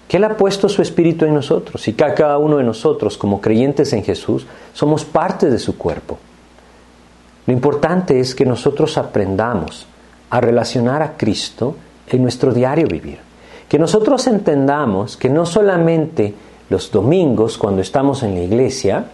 [0.08, 3.42] que Él ha puesto su Espíritu en nosotros y que cada uno de nosotros como
[3.42, 6.18] creyentes en Jesús somos parte de su cuerpo.
[7.46, 9.88] Lo importante es que nosotros aprendamos
[10.30, 11.76] a relacionar a Cristo
[12.08, 13.20] en nuestro diario vivir.
[13.70, 16.34] Que nosotros entendamos que no solamente
[16.70, 19.06] los domingos cuando estamos en la iglesia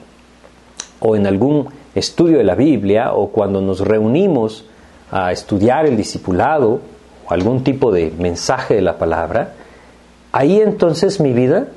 [1.05, 4.65] o en algún estudio de la Biblia o cuando nos reunimos
[5.11, 6.79] a estudiar el discipulado
[7.27, 9.53] o algún tipo de mensaje de la palabra,
[10.31, 11.67] ahí entonces mi vida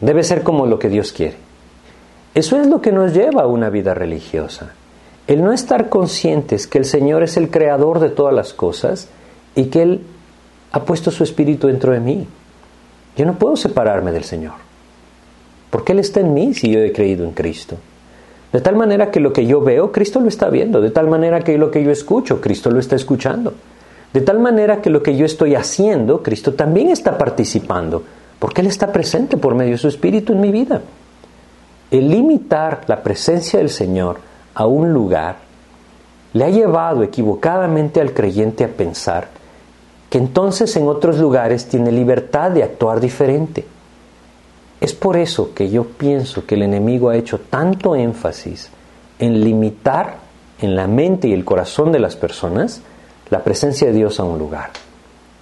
[0.00, 1.36] debe ser como lo que Dios quiere.
[2.34, 4.72] Eso es lo que nos lleva a una vida religiosa.
[5.26, 9.08] El no estar conscientes que el Señor es el creador de todas las cosas
[9.54, 10.00] y que Él
[10.72, 12.26] ha puesto su espíritu dentro de mí.
[13.14, 14.54] Yo no puedo separarme del Señor.
[15.68, 17.76] Porque Él está en mí si yo he creído en Cristo.
[18.52, 20.80] De tal manera que lo que yo veo, Cristo lo está viendo.
[20.80, 23.54] De tal manera que lo que yo escucho, Cristo lo está escuchando.
[24.12, 28.02] De tal manera que lo que yo estoy haciendo, Cristo también está participando.
[28.38, 30.80] Porque Él está presente por medio de su Espíritu en mi vida.
[31.90, 34.18] El limitar la presencia del Señor
[34.54, 35.36] a un lugar
[36.32, 39.28] le ha llevado equivocadamente al creyente a pensar
[40.10, 43.66] que entonces en otros lugares tiene libertad de actuar diferente.
[44.80, 48.70] Es por eso que yo pienso que el enemigo ha hecho tanto énfasis
[49.18, 50.16] en limitar
[50.60, 52.82] en la mente y el corazón de las personas
[53.30, 54.70] la presencia de Dios a un lugar.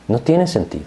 [0.09, 0.87] No tiene sentido.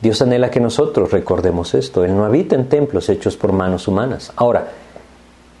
[0.00, 2.04] Dios anhela que nosotros recordemos esto.
[2.04, 4.32] Él no habita en templos hechos por manos humanas.
[4.36, 4.68] Ahora,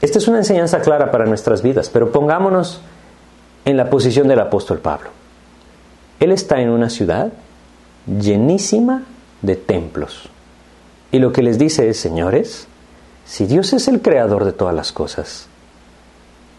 [0.00, 2.80] esta es una enseñanza clara para nuestras vidas, pero pongámonos
[3.64, 5.08] en la posición del apóstol Pablo.
[6.20, 7.32] Él está en una ciudad
[8.06, 9.04] llenísima
[9.42, 10.28] de templos.
[11.16, 12.68] Y lo que les dice es, señores,
[13.24, 15.48] si Dios es el creador de todas las cosas,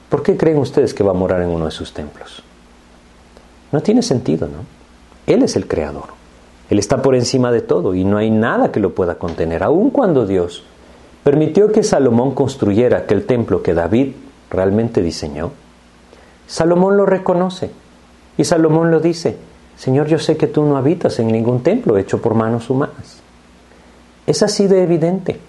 [0.09, 2.41] ¿por qué creen ustedes que va a morar en uno de sus templos?
[3.71, 4.65] No tiene sentido, ¿no?
[5.31, 6.05] Él es el creador.
[6.71, 9.91] Él está por encima de todo y no hay nada que lo pueda contener, aun
[9.91, 10.63] cuando Dios
[11.23, 14.13] permitió que Salomón construyera aquel templo que David
[14.49, 15.51] realmente diseñó.
[16.47, 17.69] Salomón lo reconoce
[18.39, 19.37] y Salomón lo dice,
[19.75, 23.16] Señor, yo sé que tú no habitas en ningún templo hecho por manos humanas.
[24.27, 25.39] Es así de evidente.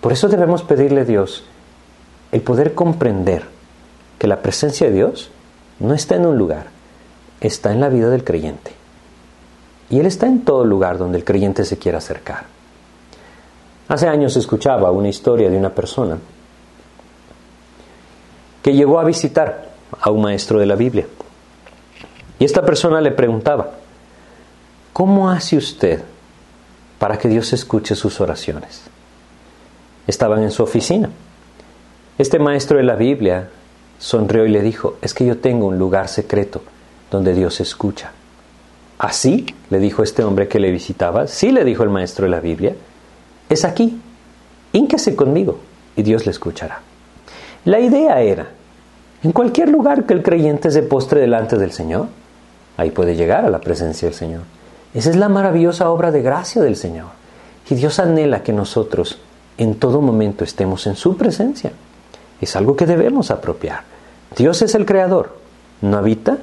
[0.00, 1.44] Por eso debemos pedirle a Dios
[2.30, 3.44] el poder comprender
[4.18, 5.30] que la presencia de Dios
[5.80, 6.66] no está en un lugar,
[7.40, 8.72] está en la vida del creyente.
[9.90, 12.44] Y Él está en todo lugar donde el creyente se quiera acercar.
[13.88, 16.18] Hace años escuchaba una historia de una persona
[18.62, 19.70] que llegó a visitar
[20.00, 21.06] a un maestro de la Biblia.
[22.38, 23.72] Y esta persona le preguntaba,
[24.92, 26.02] ¿cómo hace usted
[27.02, 28.82] para que Dios escuche sus oraciones?
[30.06, 31.10] Estaban en su oficina.
[32.16, 33.48] Este maestro de la Biblia
[33.98, 36.62] sonrió y le dijo, es que yo tengo un lugar secreto
[37.10, 38.12] donde Dios escucha.
[39.00, 39.46] ¿Así?
[39.68, 41.26] le dijo este hombre que le visitaba.
[41.26, 42.76] Sí, le dijo el maestro de la Biblia.
[43.48, 44.00] Es aquí.
[44.72, 45.58] Ínquese conmigo
[45.96, 46.82] y Dios le escuchará.
[47.64, 48.46] La idea era,
[49.24, 52.06] en cualquier lugar que el creyente se postre delante del Señor,
[52.76, 54.42] ahí puede llegar a la presencia del Señor.
[54.94, 57.08] Esa es la maravillosa obra de gracia del Señor.
[57.68, 59.18] Y Dios anhela que nosotros
[59.56, 61.72] en todo momento estemos en su presencia.
[62.40, 63.82] Es algo que debemos apropiar.
[64.36, 65.36] Dios es el creador,
[65.80, 66.38] no habita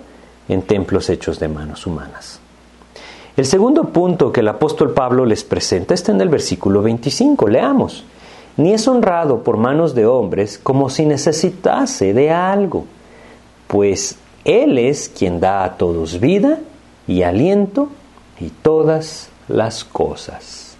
[0.47, 2.39] en templos hechos de manos humanas.
[3.37, 7.47] El segundo punto que el apóstol Pablo les presenta está en el versículo 25.
[7.47, 8.03] Leamos.
[8.57, 12.85] Ni es honrado por manos de hombres como si necesitase de algo,
[13.67, 16.59] pues Él es quien da a todos vida
[17.07, 17.87] y aliento
[18.39, 20.75] y todas las cosas.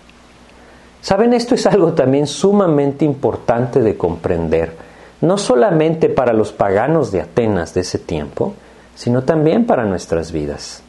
[1.01, 4.75] Saben, esto es algo también sumamente importante de comprender,
[5.21, 8.53] no solamente para los paganos de Atenas de ese tiempo,
[8.95, 10.83] sino también para nuestras vidas.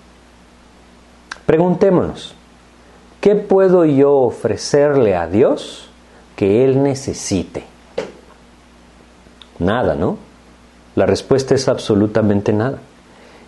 [1.47, 2.35] Preguntémonos,
[3.21, 5.89] ¿qué puedo yo ofrecerle a Dios
[6.37, 7.65] que Él necesite?
[9.59, 10.19] Nada, ¿no?
[10.97, 12.79] La respuesta es absolutamente nada.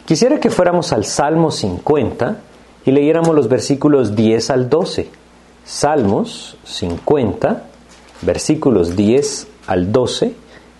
[0.07, 2.37] Quisiera que fuéramos al Salmo 50
[2.85, 5.09] y leyéramos los versículos 10 al 12.
[5.65, 7.65] Salmos 50,
[8.23, 10.35] versículos 10 al 12,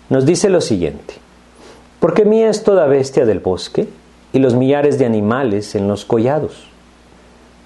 [0.09, 1.15] nos dice lo siguiente.
[1.99, 3.87] Porque mía es toda bestia del bosque
[4.33, 6.65] y los millares de animales en los collados.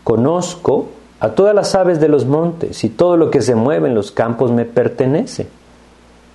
[0.03, 3.95] Conozco a todas las aves de los montes y todo lo que se mueve en
[3.95, 5.47] los campos me pertenece.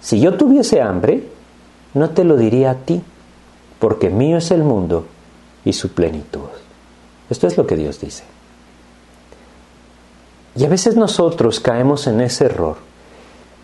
[0.01, 1.23] Si yo tuviese hambre,
[1.95, 3.03] no te lo diría a ti,
[3.79, 5.07] porque mío es el mundo
[5.65, 6.62] y su plenitud.
[7.33, 8.23] Esto es lo que Dios dice.
[10.55, 12.77] Y a veces nosotros caemos en ese error,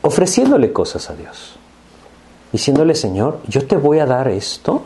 [0.03, 1.59] ofreciéndole cosas a Dios
[2.53, 4.83] diciéndole, Señor, yo te voy a dar esto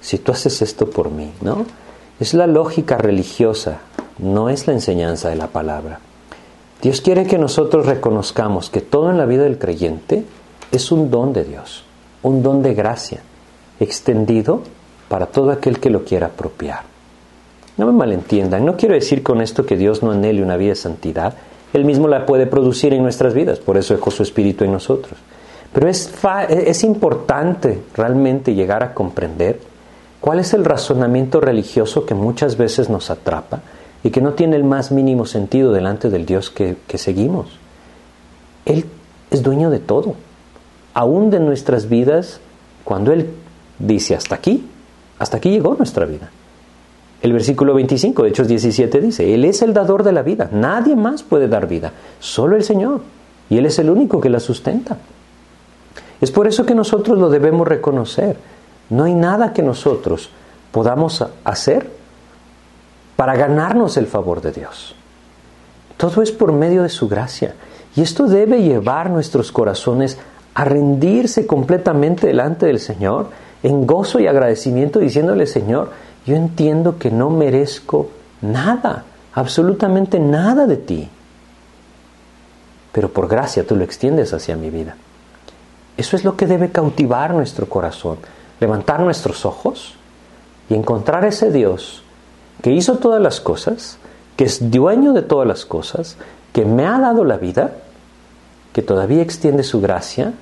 [0.00, 1.64] si tú haces esto por mí, ¿no?
[2.20, 3.78] Es la lógica religiosa,
[4.18, 6.00] no es la enseñanza de la palabra.
[6.80, 10.24] Dios quiere que nosotros reconozcamos que todo en la vida del creyente
[10.72, 11.84] es un don de Dios,
[12.22, 13.20] un don de gracia,
[13.78, 14.62] extendido
[15.08, 16.91] para todo aquel que lo quiera apropiar.
[17.82, 20.76] No me malentiendan, no quiero decir con esto que Dios no anhele una vida de
[20.76, 21.34] santidad,
[21.72, 25.18] Él mismo la puede producir en nuestras vidas, por eso dejó su Espíritu en nosotros.
[25.72, 26.14] Pero es,
[26.48, 29.58] es importante realmente llegar a comprender
[30.20, 33.62] cuál es el razonamiento religioso que muchas veces nos atrapa
[34.04, 37.58] y que no tiene el más mínimo sentido delante del Dios que, que seguimos.
[38.64, 38.84] Él
[39.32, 40.14] es dueño de todo,
[40.94, 42.38] aún de nuestras vidas,
[42.84, 43.28] cuando Él
[43.80, 44.68] dice hasta aquí,
[45.18, 46.30] hasta aquí llegó nuestra vida.
[47.22, 50.96] El versículo 25 de Hechos 17 dice, Él es el dador de la vida, nadie
[50.96, 53.00] más puede dar vida, solo el Señor,
[53.48, 54.98] y Él es el único que la sustenta.
[56.20, 58.36] Es por eso que nosotros lo debemos reconocer.
[58.90, 60.30] No hay nada que nosotros
[60.70, 61.90] podamos hacer
[63.16, 64.94] para ganarnos el favor de Dios.
[65.96, 67.54] Todo es por medio de su gracia.
[67.94, 70.18] Y esto debe llevar nuestros corazones
[70.54, 73.28] a rendirse completamente delante del Señor
[73.62, 75.90] en gozo y agradecimiento diciéndole, Señor,
[76.24, 78.10] yo entiendo que no merezco
[78.40, 79.04] nada,
[79.34, 81.08] absolutamente nada de ti.
[82.92, 84.96] Pero por gracia tú lo extiendes hacia mi vida.
[85.96, 88.18] Eso es lo que debe cautivar nuestro corazón,
[88.60, 89.94] levantar nuestros ojos
[90.68, 92.02] y encontrar ese Dios
[92.62, 93.98] que hizo todas las cosas,
[94.36, 96.16] que es dueño de todas las cosas,
[96.52, 97.72] que me ha dado la vida,
[98.72, 100.32] que todavía extiende su gracia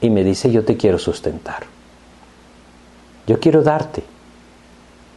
[0.00, 1.64] y me dice yo te quiero sustentar.
[3.26, 4.04] Yo quiero darte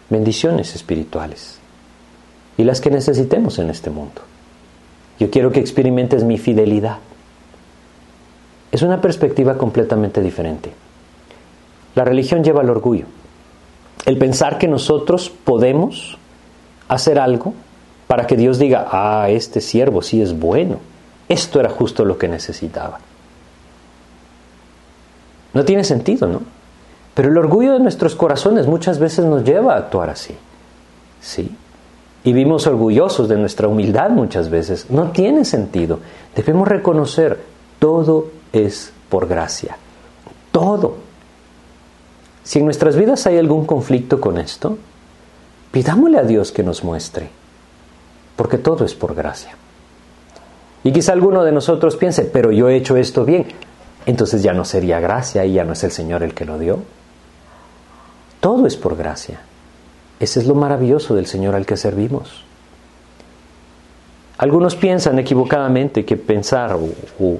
[0.10, 1.60] bendiciones espirituales
[2.58, 4.22] y las que necesitemos en este mundo.
[5.20, 6.97] Yo quiero que experimentes mi fidelidad.
[8.72, 10.72] Es una perspectiva completamente diferente.
[11.95, 13.05] La religión lleva al orgullo.
[14.05, 16.18] El pensar que nosotros podemos
[16.88, 17.53] hacer algo
[18.08, 20.78] para que Dios diga, ah, este siervo sí es bueno.
[21.28, 22.99] Esto era justo lo que necesitaba.
[25.53, 26.57] No tiene sentido, ¿no?
[27.18, 30.36] Pero el orgullo de nuestros corazones muchas veces nos lleva a actuar así.
[31.20, 31.49] ¿Sí?
[32.24, 34.91] Y vivimos orgullosos de nuestra humildad muchas veces.
[34.91, 35.99] No tiene sentido.
[36.36, 37.39] Debemos reconocer,
[37.80, 39.78] todo es por gracia.
[40.51, 40.97] Todo.
[42.43, 44.78] Si en nuestras vidas hay algún conflicto con esto,
[45.72, 47.30] pidámosle a Dios que nos muestre,
[48.36, 49.55] porque todo es por gracia.
[50.84, 53.47] Y quizá alguno de nosotros piense, pero yo he hecho esto bien,
[54.05, 56.82] entonces ya no sería gracia y ya no es el Señor el que lo dio.
[58.48, 59.41] Todo es por gracia.
[60.22, 62.45] Ese es lo maravilloso del Señor al que servimos.
[64.38, 66.78] Algunos piensan equivocadamente que pensar
[67.20, 67.39] o,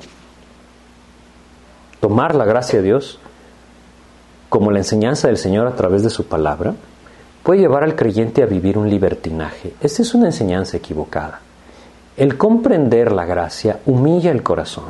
[2.01, 3.20] tomar la gracia de Dios
[4.49, 6.74] como la enseñanza del Señor a través de su palabra
[7.41, 9.76] puede llevar al creyente a vivir un libertinaje.
[9.80, 11.39] Esta es una enseñanza equivocada.
[12.18, 14.89] El comprender la gracia humilla el corazón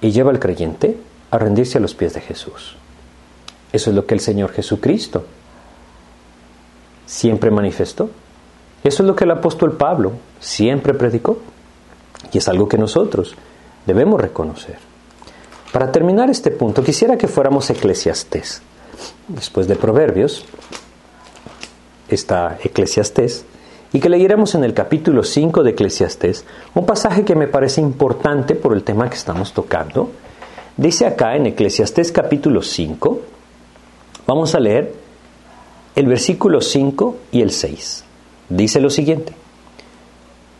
[0.00, 0.98] y lleva al creyente
[1.30, 2.76] a rendirse a los pies de Jesús.
[3.72, 5.24] Eso es lo que el Señor Jesucristo
[7.06, 8.10] siempre manifestó.
[8.82, 11.38] Eso es lo que el apóstol Pablo siempre predicó.
[12.32, 13.34] Y es algo que nosotros
[13.86, 14.78] debemos reconocer.
[15.72, 18.62] Para terminar este punto, quisiera que fuéramos eclesiastés.
[19.28, 20.44] Después de Proverbios,
[22.08, 23.44] está eclesiastés,
[23.92, 26.44] y que leyéramos en el capítulo 5 de Eclesiastés
[26.74, 30.10] un pasaje que me parece importante por el tema que estamos tocando.
[30.76, 33.20] Dice acá en Eclesiastés capítulo 5,
[34.30, 34.92] Vamos a leer
[35.96, 38.04] el versículo 5 y el 6.
[38.48, 39.32] Dice lo siguiente.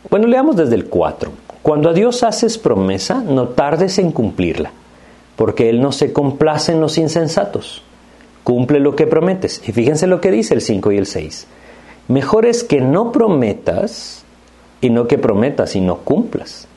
[0.09, 1.31] Bueno, leamos desde el 4.
[1.61, 4.73] Cuando a Dios haces promesa, no tardes en cumplirla,
[5.37, 7.81] porque Él no se complace en los insensatos.
[8.43, 9.61] Cumple lo que prometes.
[9.65, 11.47] Y fíjense lo que dice el 5 y el 6.
[12.09, 14.25] Mejor es que no prometas
[14.81, 16.67] y no que prometas y no cumplas.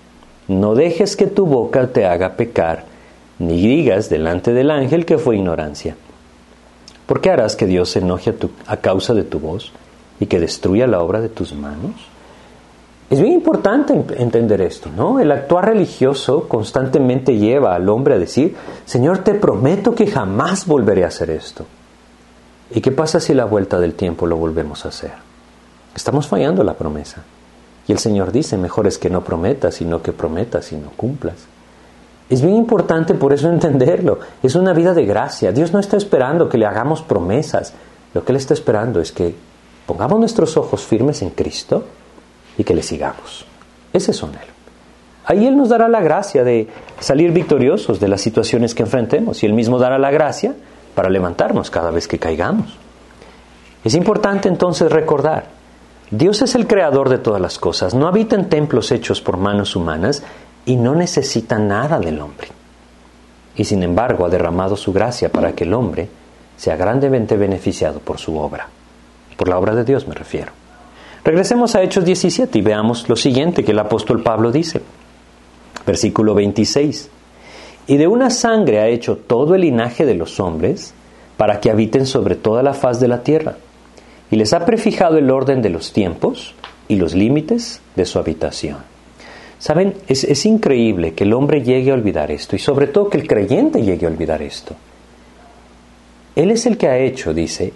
[0.47, 2.85] No dejes que tu boca te haga pecar,
[3.41, 5.97] ni digas delante del ángel que fue ignorancia.
[7.07, 8.35] ¿Por qué harás que Dios se enoje
[8.67, 9.73] a, causa de tu voz
[10.21, 11.93] y que destruya la obra de tus manos?
[13.11, 15.21] Es bien importante entender esto, ¿no?
[15.21, 21.05] El actuar religioso constantemente lleva al hombre a decir, Señor, te prometo que jamás volveré
[21.05, 21.67] a hacer esto.
[22.71, 25.13] ¿Y qué pasa si la vuelta del tiempo lo volvemos a hacer?
[25.95, 27.23] Estamos fallando la promesa.
[27.87, 31.37] Y el Señor dice, mejor es que no prometas, sino que prometas y no cumplas.
[32.31, 34.19] Es bien importante por eso entenderlo.
[34.43, 35.53] Es una vida de gracia.
[35.53, 37.75] Dios no está esperando que le hagamos promesas.
[38.15, 39.35] Lo que Él está esperando es que
[39.87, 41.85] pongamos nuestros ojos firmes en Cristo
[42.57, 43.45] y que le sigamos.
[43.93, 44.31] Ese es Él.
[45.27, 46.69] Ahí Él nos dará la gracia de
[47.01, 50.55] salir victoriosos de las situaciones que enfrentemos y Él mismo dará la gracia
[50.95, 52.77] para levantarnos cada vez que caigamos.
[53.85, 55.47] Es importante entonces recordar,
[56.11, 59.77] Dios es el creador de todas las cosas, no habita en templos hechos por manos
[59.77, 60.23] humanas,
[60.67, 62.49] y no necesita nada del hombre.
[63.57, 66.09] Y sin embargo ha derramado su gracia para que el hombre
[66.57, 68.69] sea grandemente beneficiado por su obra.
[69.37, 70.53] Por la obra de Dios me refiero.
[71.25, 74.83] Regresemos a Hechos 17 y veamos lo siguiente que el apóstol Pablo dice.
[75.87, 77.11] Versículo 26.
[77.87, 80.95] Y de una sangre ha hecho todo el linaje de los hombres
[81.37, 83.57] para que habiten sobre toda la faz de la tierra.
[84.31, 86.55] Y les ha prefijado el orden de los tiempos
[86.89, 88.94] y los límites de su habitación
[89.65, 93.27] Saben, es, increíble que el hombre llegue a olvidar esto y sobre todo que el
[93.27, 94.75] creyente llegue a olvidar esto.
[96.37, 97.73] Él es el que ha hecho, dice,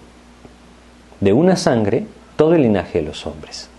[1.19, 3.69] de una sangre todo el linaje de los hombres.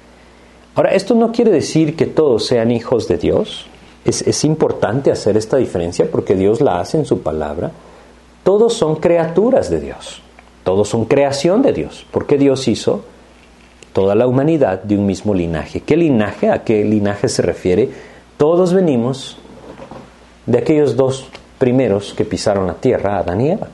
[0.75, 3.67] Ahora, esto no quiere decir que todos sean hijos de Dios.
[4.05, 7.71] Es, es, importante hacer esta diferencia porque Dios la hace en su palabra.
[8.43, 10.21] Todos son criaturas de Dios.
[10.65, 12.05] Todos son creación de Dios.
[12.11, 13.05] Porque Dios hizo
[13.93, 15.81] toda la humanidad de un mismo linaje.
[15.81, 16.51] ¿Qué linaje?
[16.51, 17.89] ¿A qué linaje se refiere?
[18.37, 19.39] Todos venimos
[20.47, 21.29] de aquellos dos
[21.59, 23.69] primeros que pisaron la tierra, Adán y Eva.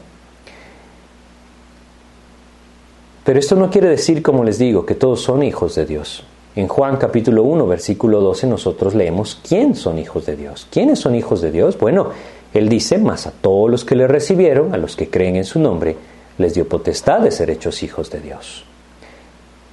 [3.24, 6.24] Pero esto no quiere decir, como les digo, que todos son hijos de Dios.
[6.54, 10.66] En Juan capítulo 1, versículo 12, nosotros leemos quién son hijos de Dios.
[10.70, 11.76] ¿Quiénes son hijos de Dios?
[11.78, 12.10] Bueno,
[12.54, 15.58] Él dice, más a todos los que le recibieron, a los que creen en su
[15.58, 15.96] nombre,
[16.38, 18.64] les dio potestad de ser hechos hijos de Dios.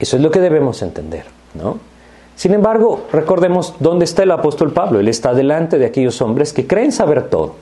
[0.03, 1.23] Eso es lo que debemos entender,
[1.53, 1.77] ¿no?
[2.35, 4.99] Sin embargo, recordemos dónde está el apóstol Pablo.
[4.99, 7.55] Él está delante de aquellos hombres que creen saber todo.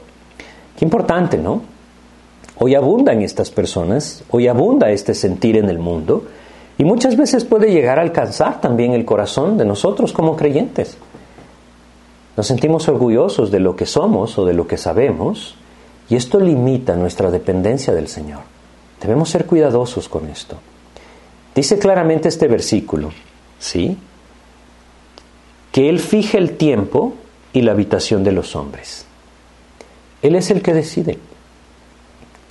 [0.75, 1.61] Qué importante, ¿no?
[2.57, 6.23] Hoy abundan estas personas, hoy abunda este sentir en el mundo
[6.79, 10.97] y muchas veces puede llegar a alcanzar también el corazón de nosotros como creyentes.
[12.35, 15.53] Nos sentimos orgullosos de lo que somos o de lo que sabemos
[16.09, 18.39] y esto limita nuestra dependencia del Señor.
[18.99, 20.57] Debemos ser cuidadosos con esto.
[21.55, 23.11] Dice claramente este versículo,
[23.59, 23.97] ¿sí?
[25.71, 27.13] Que Él fije el tiempo
[27.53, 29.05] y la habitación de los hombres.
[30.21, 31.17] Él es el que decide.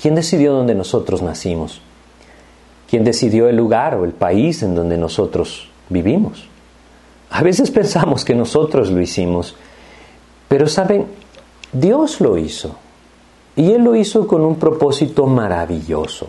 [0.01, 1.81] ¿Quién decidió dónde nosotros nacimos?
[2.89, 6.49] ¿Quién decidió el lugar o el país en donde nosotros vivimos?
[7.31, 9.55] A veces pensamos que nosotros lo hicimos,
[10.49, 11.07] pero saben,
[11.73, 12.77] Dios lo hizo.
[13.57, 16.29] Y Él lo hizo con un propósito maravilloso.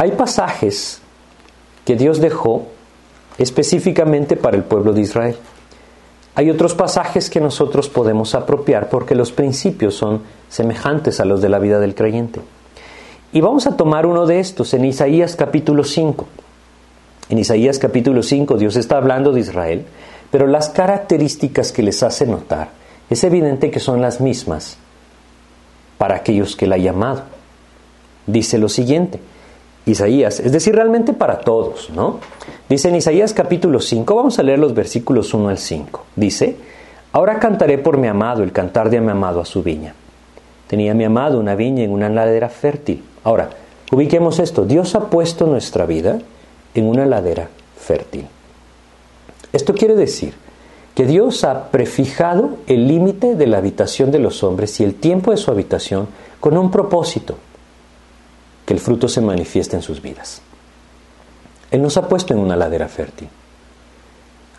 [0.00, 1.02] Hay pasajes
[1.84, 2.68] que Dios dejó
[3.36, 5.36] específicamente para el pueblo de Israel.
[6.34, 11.50] Hay otros pasajes que nosotros podemos apropiar porque los principios son semejantes a los de
[11.50, 12.40] la vida del creyente.
[13.34, 16.26] Y vamos a tomar uno de estos en Isaías capítulo 5.
[17.28, 19.84] En Isaías capítulo 5 Dios está hablando de Israel,
[20.30, 22.70] pero las características que les hace notar
[23.10, 24.78] es evidente que son las mismas
[25.98, 27.24] para aquellos que la ha llamado.
[28.26, 29.20] Dice lo siguiente,
[29.86, 32.20] Isaías, es decir, realmente para todos, ¿no?
[32.68, 36.04] Dice en Isaías capítulo 5, vamos a leer los versículos 1 al 5.
[36.16, 36.56] Dice,
[37.12, 39.94] ahora cantaré por mi amado, el cantar de mi amado a su viña.
[40.66, 43.02] Tenía mi amado una viña en una ladera fértil.
[43.24, 43.50] Ahora,
[43.90, 46.20] ubiquemos esto, Dios ha puesto nuestra vida
[46.74, 48.26] en una ladera fértil.
[49.52, 50.34] Esto quiere decir
[50.94, 55.30] que Dios ha prefijado el límite de la habitación de los hombres y el tiempo
[55.30, 56.06] de su habitación
[56.38, 57.36] con un propósito
[58.70, 60.42] que el fruto se manifieste en sus vidas.
[61.72, 63.26] Él nos ha puesto en una ladera fértil.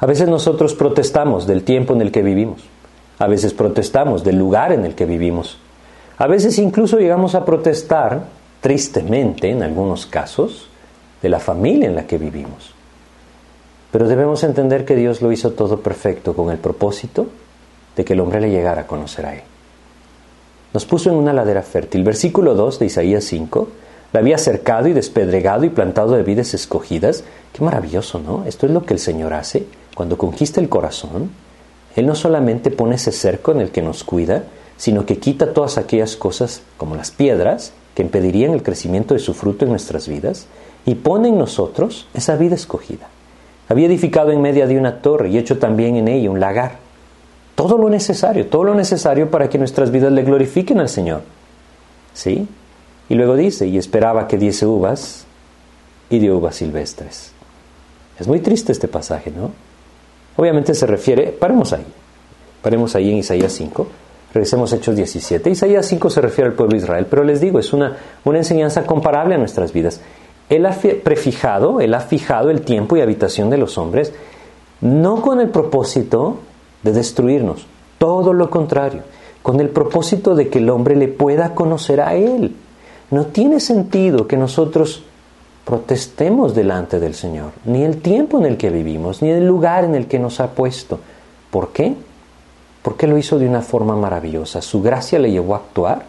[0.02, 2.62] A veces nosotros protestamos del tiempo en el que vivimos.
[3.20, 5.60] A veces protestamos del lugar en el que vivimos.
[6.18, 8.26] A veces incluso llegamos a protestar,
[8.60, 10.68] tristemente en algunos casos,
[11.22, 12.74] de la familia en la que vivimos.
[13.94, 17.28] Pero debemos entender que Dios lo hizo todo perfecto con el propósito
[17.96, 19.44] de que el hombre le llegara a conocer a Él.
[20.74, 22.04] Nos puso en una ladera fértil.
[22.04, 23.70] Versículo 2 de Isaías 5
[24.14, 27.24] la había cercado y despedregado y plantado de vides escogidas.
[27.54, 28.44] Qué maravilloso, ¿no?
[28.46, 31.32] Esto es lo que el Señor hace cuando conquista el corazón.
[31.96, 34.44] Él no solamente pone ese cerco en el que nos cuida,
[34.78, 39.34] sino que quita todas aquellas cosas como las piedras que impedirían el crecimiento de su
[39.34, 40.48] fruto en nuestras vidas
[40.86, 43.08] y pone en nosotros esa vida escogida.
[43.70, 46.80] Había edificado en medio de una torre y hecho también en ella un lagar.
[47.56, 51.22] Todo lo necesario, todo lo necesario para que nuestras vidas le glorifiquen al Señor.
[52.14, 52.48] ¿Sí?
[53.12, 55.26] Y luego dice, y esperaba que diese uvas,
[56.10, 57.34] y dio uvas silvestres.
[58.18, 59.52] Es muy triste este pasaje, ¿no?
[60.38, 61.86] Obviamente se refiere, paremos ahí,
[62.62, 63.86] paremos ahí en Isaías 5,
[64.34, 65.50] regresemos a Hechos 17.
[65.50, 68.86] Isaías 5 se refiere al pueblo de Israel, pero les digo, es una, una enseñanza
[68.86, 70.00] comparable a nuestras vidas.
[70.48, 74.14] Él ha prefijado, Él ha fijado el tiempo y habitación de los hombres,
[74.80, 76.38] no con el propósito
[76.82, 77.66] de destruirnos,
[77.98, 79.02] todo lo contrario,
[79.42, 82.56] con el propósito de que el hombre le pueda conocer a Él.
[83.12, 85.04] No tiene sentido que nosotros
[85.66, 89.96] protestemos delante del Señor, ni el tiempo en el que vivimos, ni el lugar en
[89.96, 91.00] el que nos ha puesto.
[91.52, 91.94] ¿Por qué?
[92.82, 94.62] Porque lo hizo de una forma maravillosa.
[94.62, 96.06] Su gracia le llevó a actuar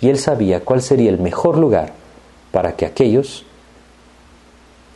[0.00, 1.92] y él sabía cuál sería el mejor lugar
[2.50, 3.46] para que aquellos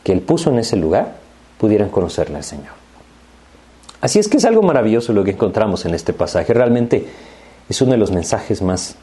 [0.03, 1.15] que él puso en ese lugar
[1.57, 2.73] pudieran conocerle al Señor.
[3.99, 6.53] Así es que es algo maravilloso lo que encontramos en este pasaje.
[6.53, 7.07] Realmente
[7.67, 8.95] es uno de los mensajes más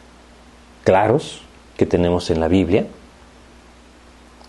[0.85, 1.43] claros,
[1.77, 2.87] que tenemos en la Biblia.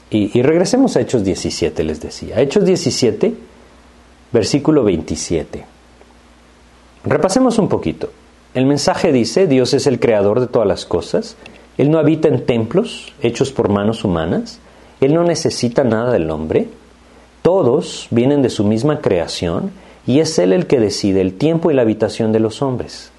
[0.10, 2.40] Y, regresemos a Hechos 17, les decía.
[2.40, 3.34] Hechos 17,
[4.32, 5.66] versículo 27.
[7.04, 8.12] Repasemos un poquito.
[8.54, 11.36] El mensaje dice, Dios es el creador de todas las cosas.
[11.78, 14.60] Él no habita en templos hechos por manos humanas.
[15.02, 16.70] Él no necesita nada del hombre.
[17.42, 19.72] Todos vienen de su misma creación
[20.08, 23.12] y es Él el que decide el tiempo y la habitación de los hombres.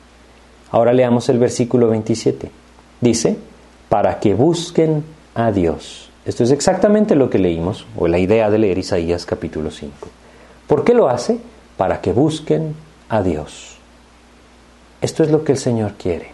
[0.70, 2.50] Ahora leamos el versículo 27.
[3.00, 3.36] Dice,
[3.88, 6.10] para que busquen a Dios.
[6.24, 10.08] Esto es exactamente lo que leímos, o la idea de leer Isaías capítulo 5.
[10.66, 11.38] ¿Por qué lo hace?
[11.76, 12.74] Para que busquen
[13.08, 13.76] a Dios.
[15.00, 16.32] Esto es lo que el Señor quiere.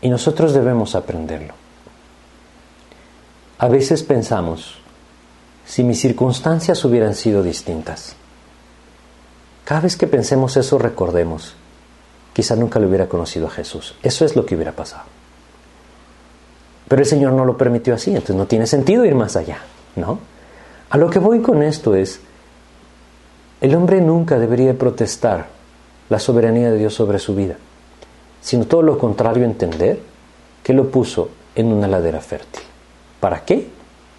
[0.00, 1.54] Y nosotros debemos aprenderlo.
[3.58, 4.78] A veces pensamos,
[5.66, 8.14] si mis circunstancias hubieran sido distintas,
[9.64, 11.54] cada vez que pensemos eso recordemos,
[12.32, 13.94] quizá nunca le hubiera conocido a Jesús.
[14.02, 15.19] Eso es lo que hubiera pasado.
[16.90, 19.58] Pero el Señor no lo permitió así, entonces no tiene sentido ir más allá,
[19.94, 20.18] ¿no?
[20.90, 22.20] A lo que voy con esto es,
[23.60, 25.46] El hombre nunca debería protestar
[26.08, 27.54] la soberanía de Dios sobre su vida,
[28.40, 30.00] sino todo lo contrario entender
[30.64, 32.62] que lo puso en una ladera fértil.
[33.20, 33.68] ¿Para qué?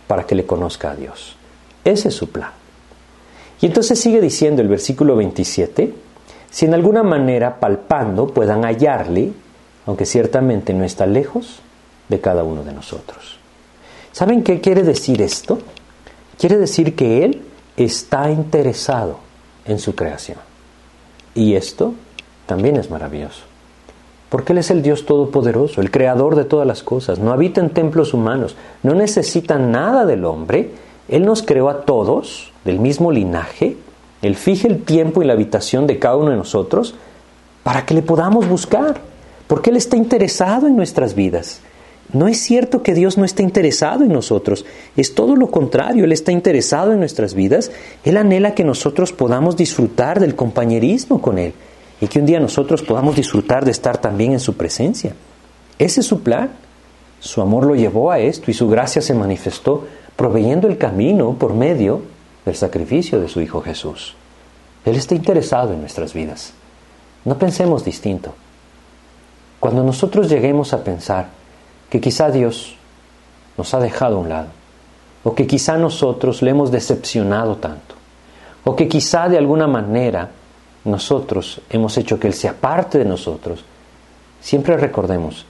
[0.07, 1.35] Para que le conozca a Dios.
[1.83, 2.51] Ese es su plan.
[3.59, 5.93] Y entonces sigue diciendo el versículo 27,
[6.49, 9.33] si en alguna manera palpando puedan hallarle,
[9.85, 11.61] aunque ciertamente no está lejos
[12.11, 13.39] de cada uno de nosotros.
[14.11, 15.59] ¿Saben qué quiere decir esto?
[16.37, 17.41] Quiere decir que Él
[17.77, 19.19] está interesado
[19.65, 20.37] en su creación.
[21.33, 21.93] Y esto
[22.45, 23.43] también es maravilloso.
[24.29, 27.19] Porque Él es el Dios Todopoderoso, el Creador de todas las cosas.
[27.19, 30.71] No habita en templos humanos, no necesita nada del hombre.
[31.07, 33.77] Él nos creó a todos del mismo linaje.
[34.21, 36.93] Él fija el tiempo y la habitación de cada uno de nosotros
[37.63, 38.99] para que le podamos buscar.
[39.47, 41.61] Porque Él está interesado en nuestras vidas.
[42.13, 44.65] No es cierto que Dios no esté interesado en nosotros,
[44.97, 47.71] es todo lo contrario, Él está interesado en nuestras vidas,
[48.03, 51.53] Él anhela que nosotros podamos disfrutar del compañerismo con Él
[52.01, 55.15] y que un día nosotros podamos disfrutar de estar también en su presencia.
[55.79, 56.51] Ese es su plan.
[57.19, 61.53] Su amor lo llevó a esto y su gracia se manifestó proveyendo el camino por
[61.53, 62.01] medio
[62.45, 64.15] del sacrificio de su Hijo Jesús.
[64.83, 66.53] Él está interesado en nuestras vidas.
[67.23, 68.33] No pensemos distinto.
[69.59, 71.29] Cuando nosotros lleguemos a pensar,
[71.91, 72.77] que quizá Dios
[73.57, 74.47] nos ha dejado a un lado,
[75.23, 77.95] o que quizá nosotros le hemos decepcionado tanto,
[78.63, 80.31] o que quizá de alguna manera
[80.85, 83.65] nosotros hemos hecho que Él sea parte de nosotros,
[84.39, 85.45] siempre recordemos,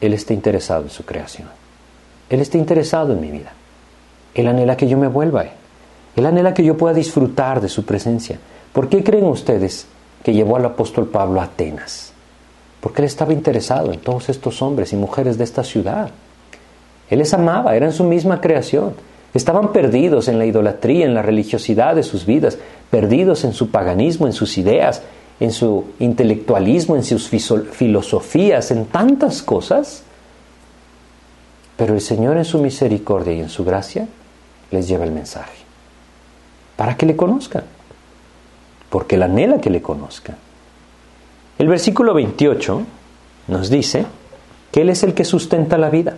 [0.00, 1.48] Él está interesado en su creación.
[2.30, 3.52] Él está interesado en mi vida.
[4.34, 5.50] Él anhela que yo me vuelva a Él.
[6.16, 8.38] Él anhela que yo pueda disfrutar de su presencia.
[8.72, 9.86] ¿Por qué creen ustedes
[10.24, 12.14] que llevó al apóstol Pablo a Atenas?
[12.86, 16.10] Porque él estaba interesado en todos estos hombres y mujeres de esta ciudad.
[17.10, 18.94] Él les amaba, eran su misma creación.
[19.34, 22.58] Estaban perdidos en la idolatría, en la religiosidad de sus vidas,
[22.88, 25.02] perdidos en su paganismo, en sus ideas,
[25.40, 30.04] en su intelectualismo, en sus filosofías, en tantas cosas.
[31.76, 34.06] Pero el Señor en su misericordia y en su gracia
[34.70, 35.58] les lleva el mensaje.
[36.76, 37.64] Para que le conozcan.
[38.90, 40.45] Porque Él anhela que le conozcan.
[41.58, 42.82] El versículo 28
[43.48, 44.04] nos dice
[44.72, 46.16] que Él es el que sustenta la vida,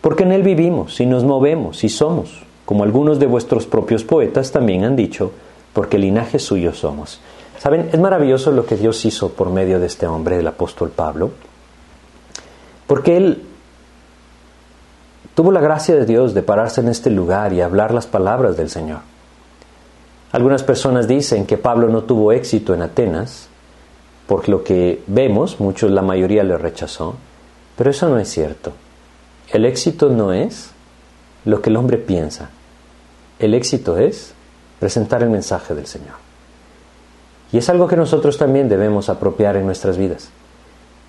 [0.00, 4.52] porque en Él vivimos y nos movemos y somos, como algunos de vuestros propios poetas
[4.52, 5.32] también han dicho,
[5.74, 7.20] porque linaje suyo somos.
[7.58, 11.30] Saben, es maravilloso lo que Dios hizo por medio de este hombre, el apóstol Pablo,
[12.86, 13.42] porque Él
[15.34, 18.70] tuvo la gracia de Dios de pararse en este lugar y hablar las palabras del
[18.70, 19.00] Señor.
[20.32, 23.48] Algunas personas dicen que Pablo no tuvo éxito en Atenas,
[24.26, 27.16] por lo que vemos, muchos, la mayoría le rechazó,
[27.76, 28.72] pero eso no es cierto.
[29.52, 30.70] El éxito no es
[31.44, 32.50] lo que el hombre piensa.
[33.38, 34.32] El éxito es
[34.80, 36.14] presentar el mensaje del Señor.
[37.52, 40.30] Y es algo que nosotros también debemos apropiar en nuestras vidas.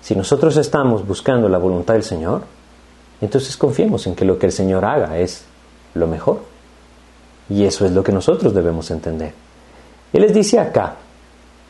[0.02, 2.42] Si nosotros estamos buscando la voluntad del Señor,
[3.20, 5.44] entonces confiemos en que lo que el Señor haga es
[5.94, 6.40] lo mejor.
[7.48, 9.32] Y eso es lo que nosotros debemos entender.
[10.12, 10.96] Él les dice acá,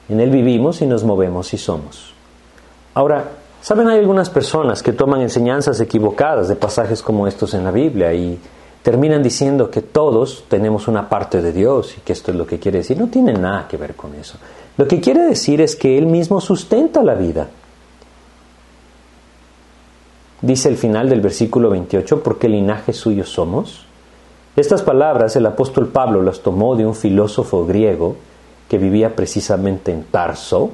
[0.08, 2.14] en Él vivimos y nos movemos y somos.
[2.94, 3.24] Ahora,
[3.60, 3.88] ¿saben?
[3.88, 8.38] Hay algunas personas que toman enseñanzas equivocadas de pasajes como estos en la Biblia y
[8.82, 12.58] terminan diciendo que todos tenemos una parte de Dios y que esto es lo que
[12.58, 12.98] quiere decir.
[12.98, 14.38] No tiene nada que ver con eso.
[14.76, 17.48] Lo que quiere decir es que Él mismo sustenta la vida.
[20.40, 23.84] Dice el final del versículo 28, porque linaje suyo somos.
[24.54, 28.16] Estas palabras el apóstol Pablo las tomó de un filósofo griego
[28.68, 30.70] que vivía precisamente en Tarso,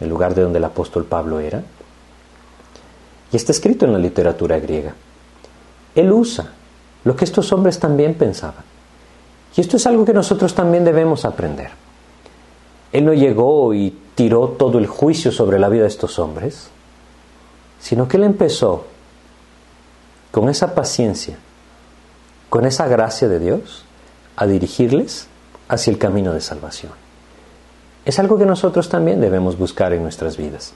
[0.00, 1.62] el lugar de donde el apóstol Pablo era,
[3.30, 4.94] y está escrito en la literatura griega.
[5.94, 6.52] Él usa
[7.04, 8.64] lo que estos hombres también pensaban.
[9.56, 11.70] Y esto es algo que nosotros también debemos aprender.
[12.92, 16.68] Él no llegó y tiró todo el juicio sobre la vida de estos hombres,
[17.80, 18.84] sino que él empezó
[20.30, 21.38] con esa paciencia,
[22.50, 23.84] con esa gracia de Dios,
[24.36, 25.26] a dirigirles
[25.68, 27.01] hacia el camino de salvación
[28.04, 30.74] es algo que nosotros también debemos buscar en nuestras vidas.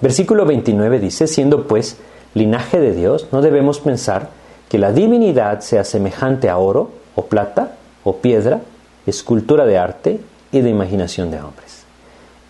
[0.00, 1.96] Versículo 29 dice, siendo pues
[2.34, 4.30] linaje de Dios, no debemos pensar
[4.68, 8.60] que la divinidad sea semejante a oro o plata o piedra,
[9.06, 11.84] escultura de arte y de imaginación de hombres.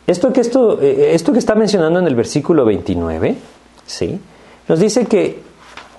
[0.06, 3.36] Esto que, esto, eh, esto que está mencionando en el versículo 29,
[3.86, 4.20] ¿sí?
[4.68, 5.40] nos dice que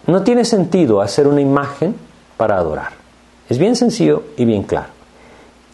[0.08, 1.96] no tiene sentido hacer una imagen
[2.38, 2.92] para adorar.
[3.50, 4.93] Es bien sencillo y bien claro.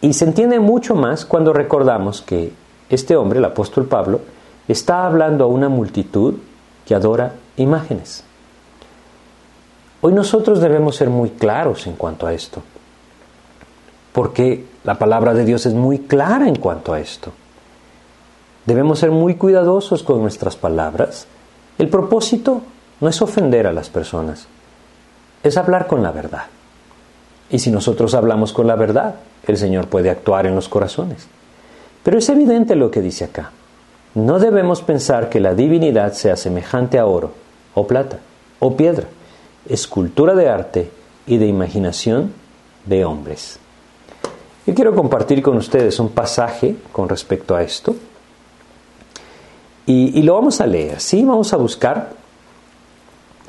[0.02, 2.52] Y se entiende mucho más cuando recordamos que
[2.88, 4.20] este hombre, el apóstol Pablo,
[4.66, 6.34] está hablando a una multitud
[6.86, 8.24] que adora imágenes.
[10.00, 12.62] Hoy nosotros debemos ser muy claros en cuanto a esto.
[14.12, 17.32] porque la palabra de Dios es muy clara en cuanto a esto.
[18.66, 21.26] Debemos ser muy cuidadosos con nuestras palabras.
[21.78, 22.62] El propósito
[23.00, 24.46] no es ofender a las personas,
[25.42, 26.46] es hablar con la verdad.
[27.50, 29.14] Y si nosotros hablamos con la verdad,
[29.46, 31.26] el Señor puede actuar en los corazones.
[32.02, 33.52] Pero es evidente lo que dice acá.
[34.14, 37.32] No debemos pensar que la divinidad sea semejante a oro,
[37.74, 38.18] o plata,
[38.58, 39.06] o piedra,
[39.68, 40.90] escultura de arte
[41.26, 42.32] y de imaginación
[42.86, 43.58] de hombres.
[44.66, 47.94] Yo quiero compartir con ustedes un pasaje con respecto a esto.
[49.86, 51.24] Y, lo vamos a leer, ¿sí?
[51.24, 52.10] Vamos a buscar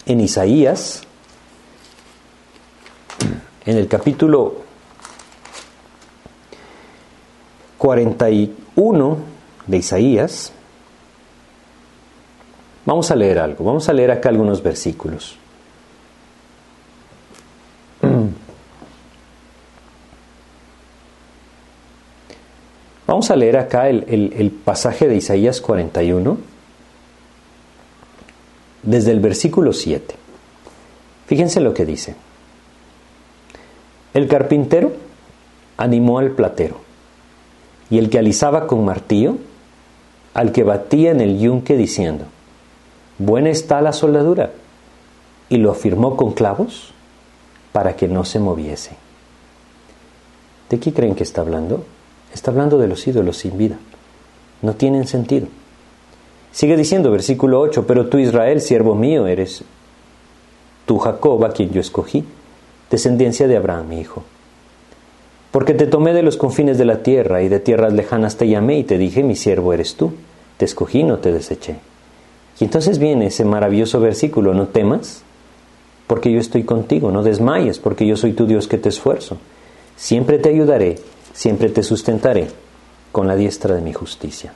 [0.08, 1.04] en Isaías,
[3.66, 4.61] en el capítulo
[7.82, 9.17] 41
[9.65, 10.53] de Isaías,
[12.86, 15.36] vamos a leer algo, vamos a leer acá algunos versículos.
[23.07, 26.38] Vamos a leer acá el, pasaje de Isaías 41,
[28.84, 30.15] desde el versículo 7.
[31.25, 32.15] Fíjense lo que dice.
[34.13, 34.93] El carpintero
[35.77, 36.91] animó al platero,
[37.92, 39.36] y el que alisaba con martillo,
[40.34, 42.26] al que batía en el yunque diciendo,
[43.20, 44.52] buena está la soldadura,
[45.50, 46.94] y lo afirmó con clavos
[47.74, 48.96] para que no se moviese.
[50.70, 51.84] ¿De qué creen que está hablando?
[52.34, 53.78] Está hablando de los ídolos sin vida.
[54.62, 55.48] No tienen sentido.
[56.54, 59.66] Sigue diciendo, versículo 8, pero tú Israel, siervo mío, eres
[60.86, 62.24] tú Jacob, a quien yo escogí,
[62.89, 64.24] descendencia de Abraham, mi hijo.
[65.52, 68.80] Porque te tomé de los confines de la tierra y de tierras lejanas te llamé
[68.80, 70.14] y te dije, mi siervo eres tú,
[70.58, 71.76] te escogí, no te deseché.
[72.60, 75.24] Y entonces viene ese maravilloso versículo, no temas,
[76.08, 79.38] porque yo estoy contigo, no desmayes, porque yo soy tu Dios que te esfuerzo.
[79.97, 80.97] Siempre te ayudaré
[81.34, 82.47] siempre te sustentaré
[83.12, 84.54] con la diestra de mi justicia.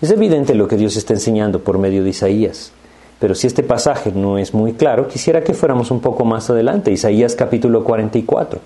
[0.00, 2.72] Es evidente lo que Dios está enseñando por medio de Isaías,
[3.18, 6.92] pero si este pasaje no es muy claro, quisiera que fuéramos un poco más adelante,
[6.92, 8.60] Isaías capítulo 44.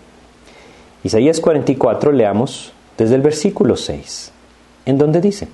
[1.05, 4.31] Isaías 44 leamos desde el versículo 6,
[4.87, 5.49] en donde dice,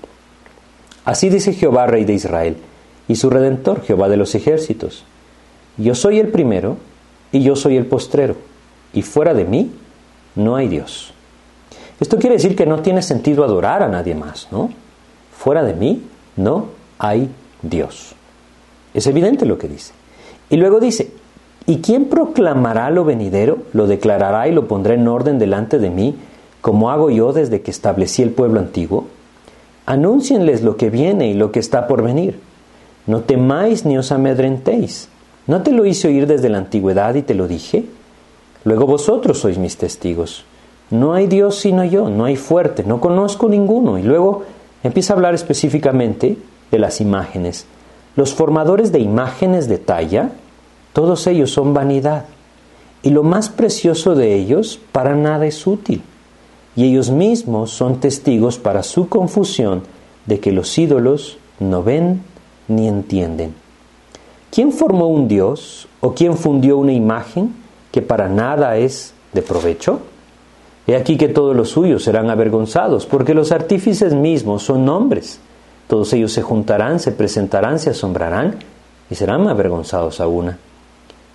[1.05, 2.57] Así dice Jehová, Rey de Israel,
[3.09, 5.05] y su Redentor, Jehová de los ejércitos,
[5.78, 6.76] Yo soy el primero
[7.32, 8.36] y yo soy el postrero,
[8.92, 9.70] y fuera de mí
[10.34, 11.12] no hay Dios.
[12.01, 14.70] Esto quiere decir que no tiene sentido adorar a nadie más, ¿no?
[15.36, 16.03] Fuera de mí
[16.36, 16.68] no
[16.99, 17.28] hay
[17.62, 18.14] Dios.
[18.94, 19.92] Es evidente lo que dice.
[20.51, 21.11] Y luego dice,
[21.68, 23.58] ¿y quién proclamará lo venidero?
[23.74, 26.16] Lo declarará y lo pondrá en orden delante de mí,
[26.62, 29.06] como hago yo desde que establecí el pueblo antiguo.
[29.84, 32.40] Anúncienles lo que viene y lo que está por venir.
[33.06, 35.08] No temáis ni os amedrentéis.
[35.46, 37.84] ¿No te lo hice oír desde la antigüedad y te lo dije?
[38.64, 40.44] Luego vosotros sois mis testigos.
[40.90, 43.98] No hay Dios sino yo, no hay fuerte, no conozco ninguno.
[43.98, 44.44] Y luego
[44.82, 46.38] empieza a hablar específicamente
[46.70, 47.66] de las imágenes.
[48.16, 50.32] Los formadores de imágenes de talla,
[50.99, 52.24] todos ellos son vanidad.
[53.05, 56.03] Y lo más precioso de ellos para nada es útil.
[56.74, 59.84] Y ellos mismos son testigos para su confusión
[60.26, 62.22] de que los ídolos no ven
[62.66, 63.55] ni entienden.
[64.51, 67.55] ¿Quién formó un Dios o quién fundió una imagen
[67.92, 70.01] que para nada es de provecho?
[70.88, 75.38] He aquí que todos los suyos serán avergonzados, porque los artífices mismos son hombres.
[75.86, 78.57] Todos ellos se juntarán, se presentarán, se asombrarán
[79.09, 80.59] y serán avergonzados a una.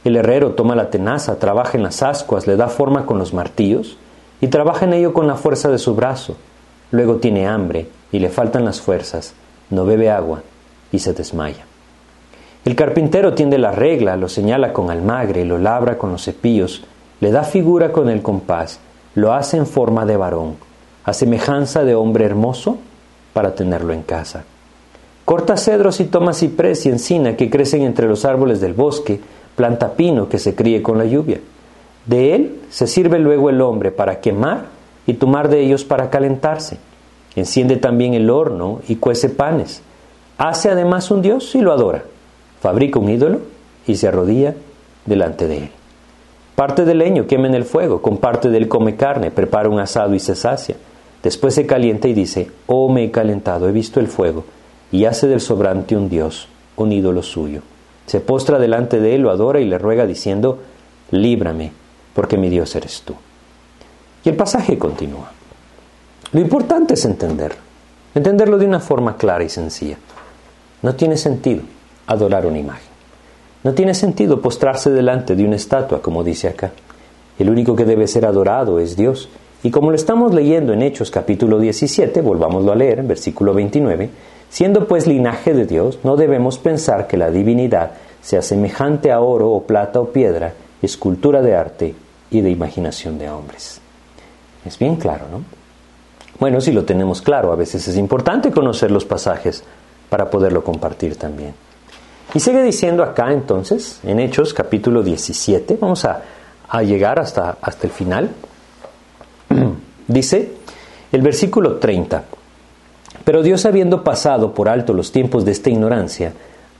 [0.03, 3.97] El herrero toma la tenaza, trabaja en las ascuas, le da forma con los martillos
[4.41, 6.35] y trabaja en ello con la fuerza de su brazo.
[6.91, 9.33] Luego tiene hambre y le faltan las fuerzas,
[9.69, 10.43] no bebe agua
[10.91, 11.65] y se desmaya.
[12.65, 16.83] El carpintero tiende la regla, lo señala con almagre, lo labra con los cepillos,
[17.19, 18.79] le da figura con el compás
[19.15, 20.55] lo hace en forma de varón,
[21.05, 22.77] a semejanza de hombre hermoso,
[23.33, 24.43] para tenerlo en casa.
[25.25, 29.19] Corta cedros y toma ciprés y encina que crecen entre los árboles del bosque,
[29.55, 31.39] planta pino que se críe con la lluvia.
[32.05, 34.65] De él se sirve luego el hombre para quemar
[35.05, 36.77] y tomar de ellos para calentarse.
[37.35, 39.81] Enciende también el horno y cuece panes.
[40.37, 42.03] Hace además un dios y lo adora.
[42.61, 43.39] Fabrica un ídolo
[43.87, 44.55] y se arrodilla
[45.05, 45.69] delante de él.
[46.55, 50.13] Parte del leño quema en el fuego, con parte del come carne, prepara un asado
[50.13, 50.75] y se sacia.
[51.23, 54.43] Después se calienta y dice, oh me he calentado, he visto el fuego,
[54.91, 57.61] y hace del sobrante un dios, un ídolo suyo.
[58.05, 60.59] Se postra delante de él, lo adora y le ruega diciendo,
[61.11, 61.71] líbrame,
[62.13, 63.15] porque mi Dios eres tú.
[64.23, 65.31] Y el pasaje continúa.
[66.31, 67.59] Lo importante es entenderlo,
[68.15, 69.97] entenderlo de una forma clara y sencilla.
[70.81, 71.63] No tiene sentido
[72.07, 72.91] adorar una imagen.
[73.63, 76.71] No tiene sentido postrarse delante de una estatua, como dice acá.
[77.39, 79.29] El único que debe ser adorado es Dios,
[79.65, 84.09] Y como lo estamos leyendo en Hechos capítulo 17, volvámoslo a leer, en versículo 29,
[84.53, 89.49] siendo pues linaje de Dios, no debemos pensar que la divinidad sea semejante a oro
[89.49, 91.95] o plata o piedra, escultura de arte
[92.29, 93.81] y de imaginación de hombres.
[94.63, 95.41] Es bien claro, ¿no?
[96.39, 99.63] Bueno, si lo tenemos claro, a veces es importante conocer los pasajes
[100.07, 101.55] para poderlo compartir también.
[102.35, 106.21] Y sigue diciendo acá entonces, en Hechos capítulo 17, vamos a,
[106.69, 108.29] a llegar hasta, hasta el final,
[110.07, 110.51] Dice
[111.11, 112.23] el versículo 30,
[113.23, 116.33] pero Dios habiendo pasado por alto los tiempos de esta ignorancia,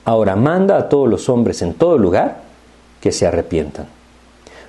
[0.04, 2.42] ahora manda a todos los hombres en todo lugar
[3.00, 3.86] que se arrepientan.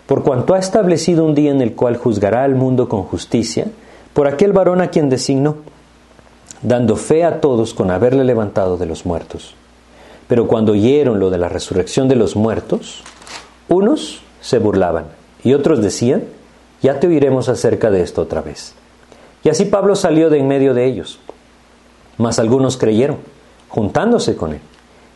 [0.05, 3.67] Por cuanto ha establecido un día en el cual juzgará al mundo con justicia,
[4.13, 5.57] por aquel varón a quien designó,
[6.61, 9.55] dando fe a todos con haberle levantado de los muertos.
[10.27, 13.03] Pero cuando oyeron lo de la resurrección de los muertos,
[13.67, 15.05] unos se burlaban
[15.43, 16.23] y otros decían,
[16.81, 18.73] ya te oiremos acerca de esto otra vez.
[19.43, 21.19] Y así Pablo salió de en medio de ellos.
[22.17, 23.17] Mas algunos creyeron,
[23.69, 24.59] juntándose con él,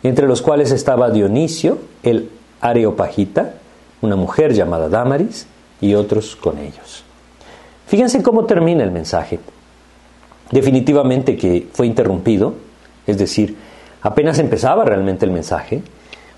[0.04, 2.30] entre los cuales estaba Dionisio, el
[2.62, 3.54] Areopagita,
[4.02, 5.48] una mujer llamada Damaris,
[5.82, 7.04] y otros con ellos.
[7.88, 9.40] Fíjense cómo termina el mensaje.
[10.52, 12.54] Definitivamente que fue interrumpido,
[13.08, 13.56] es decir,
[14.02, 15.82] apenas empezaba realmente el mensaje,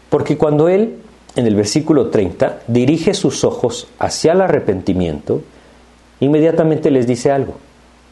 [0.09, 0.99] porque cuando él
[1.35, 5.41] en el versículo 30, dirige sus ojos hacia el arrepentimiento,
[6.19, 7.55] inmediatamente les dice algo.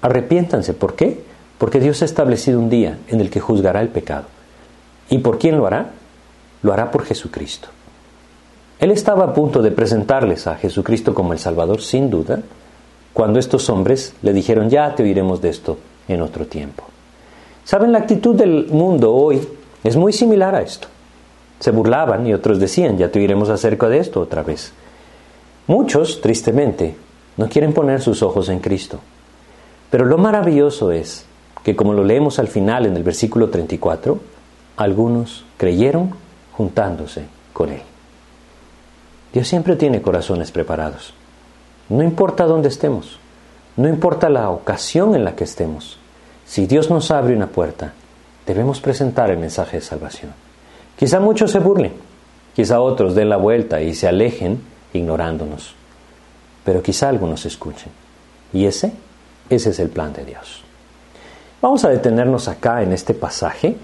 [0.02, 0.74] Arrepiéntanse.
[0.74, 1.22] ¿Por qué?
[1.60, 4.26] Porque Dios ha establecido un día en el que juzgará el pecado.
[5.10, 5.92] ¿Y por quién lo hará?
[6.64, 7.68] Lo hará por Jesucristo.
[8.80, 12.40] Él estaba a punto de presentarles a Jesucristo como el Salvador, sin duda,
[13.14, 16.86] cuando estos hombres le dijeron, ya te oiremos de esto en otro tiempo.
[17.66, 17.92] ¿Saben?
[17.92, 19.46] La actitud del mundo hoy
[19.84, 20.88] es muy similar a esto.
[21.60, 24.72] Se burlaban y otros decían, ya te oiremos acerca de esto otra vez.
[25.68, 26.96] Muchos, tristemente,
[27.36, 29.00] no quieren poner sus ojos en Cristo.
[29.90, 31.26] Pero lo maravilloso es
[31.70, 34.20] que, como lo leemos al final en el versículo 34,
[34.78, 36.16] algunos creyeron
[36.52, 37.84] juntándose con Él.
[39.32, 41.14] Dios siempre tiene corazones preparados.
[41.90, 43.20] No importa dónde estemos,
[43.78, 46.00] no importa la ocasión en la que estemos,
[46.44, 47.94] si Dios nos abre una puerta,
[48.48, 50.32] debemos presentar el mensaje de salvación.
[50.98, 51.94] Quizá muchos se burlen,
[52.56, 54.60] quizá otros den la vuelta y se alejen
[54.92, 55.76] ignorándonos,
[56.66, 57.92] pero quizá algunos escuchen.
[58.54, 58.92] Y ese,
[59.52, 60.64] ese es el plan de Dios.
[61.62, 63.76] Vamos a detenernos acá en este pasaje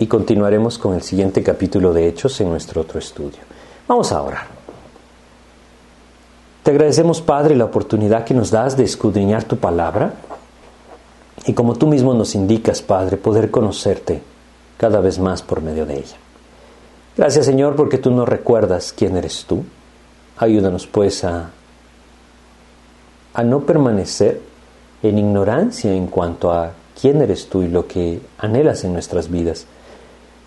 [0.00, 3.38] y continuaremos con el siguiente capítulo de Hechos en nuestro otro estudio.
[3.86, 4.46] Vamos a orar.
[6.64, 10.14] Te agradecemos, Padre, la oportunidad que nos das de escudriñar tu palabra
[11.46, 14.20] y como tú mismo nos indicas, Padre, poder conocerte
[14.76, 16.16] cada vez más por medio de ella.
[17.16, 19.64] Gracias Señor porque tú nos recuerdas quién eres tú.
[20.36, 21.50] Ayúdanos pues a,
[23.34, 24.47] a no permanecer
[25.02, 29.66] en ignorancia en cuanto a quién eres tú y lo que anhelas en nuestras vidas,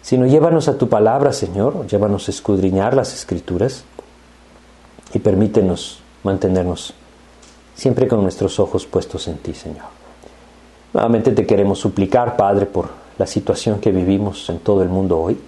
[0.01, 3.83] sino llévanos a tu palabra, Señor, llévanos a escudriñar las escrituras
[5.13, 6.93] y permítenos mantenernos
[7.75, 9.85] siempre con nuestros ojos puestos en ti, Señor.
[10.93, 15.39] Nuevamente te queremos suplicar, Padre, por la situación que vivimos en todo el mundo hoy,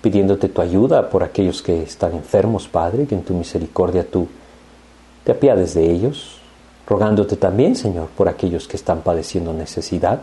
[0.00, 4.28] pidiéndote tu ayuda por aquellos que están enfermos, Padre, que en tu misericordia tú
[5.24, 6.39] te apiades de ellos,
[6.90, 10.22] rogándote también, Señor, por aquellos que están padeciendo necesidad,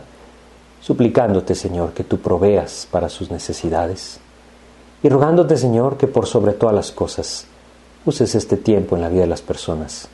[0.82, 4.20] suplicándote, Señor, que tú proveas para sus necesidades,
[5.02, 7.46] y rogándote, Señor, que por sobre todas las cosas
[8.04, 10.08] uses este tiempo en la vida de las personas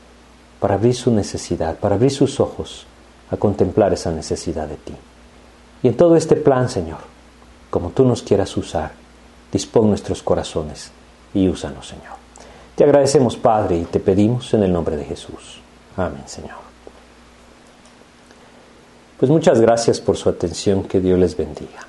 [0.60, 2.86] para abrir su necesidad, para abrir sus ojos
[3.32, 4.94] a contemplar esa necesidad de ti.
[5.82, 6.98] Y en todo este plan, Señor,
[7.68, 8.92] como tú nos quieras usar,
[9.50, 10.92] dispón nuestros corazones
[11.34, 12.14] y úsanos, Señor.
[12.76, 15.63] Te agradecemos, Padre, y te pedimos en el nombre de Jesús.
[15.96, 16.64] Amén, Señor.
[19.18, 21.86] Pues muchas gracias por su atención, que Dios les bendiga.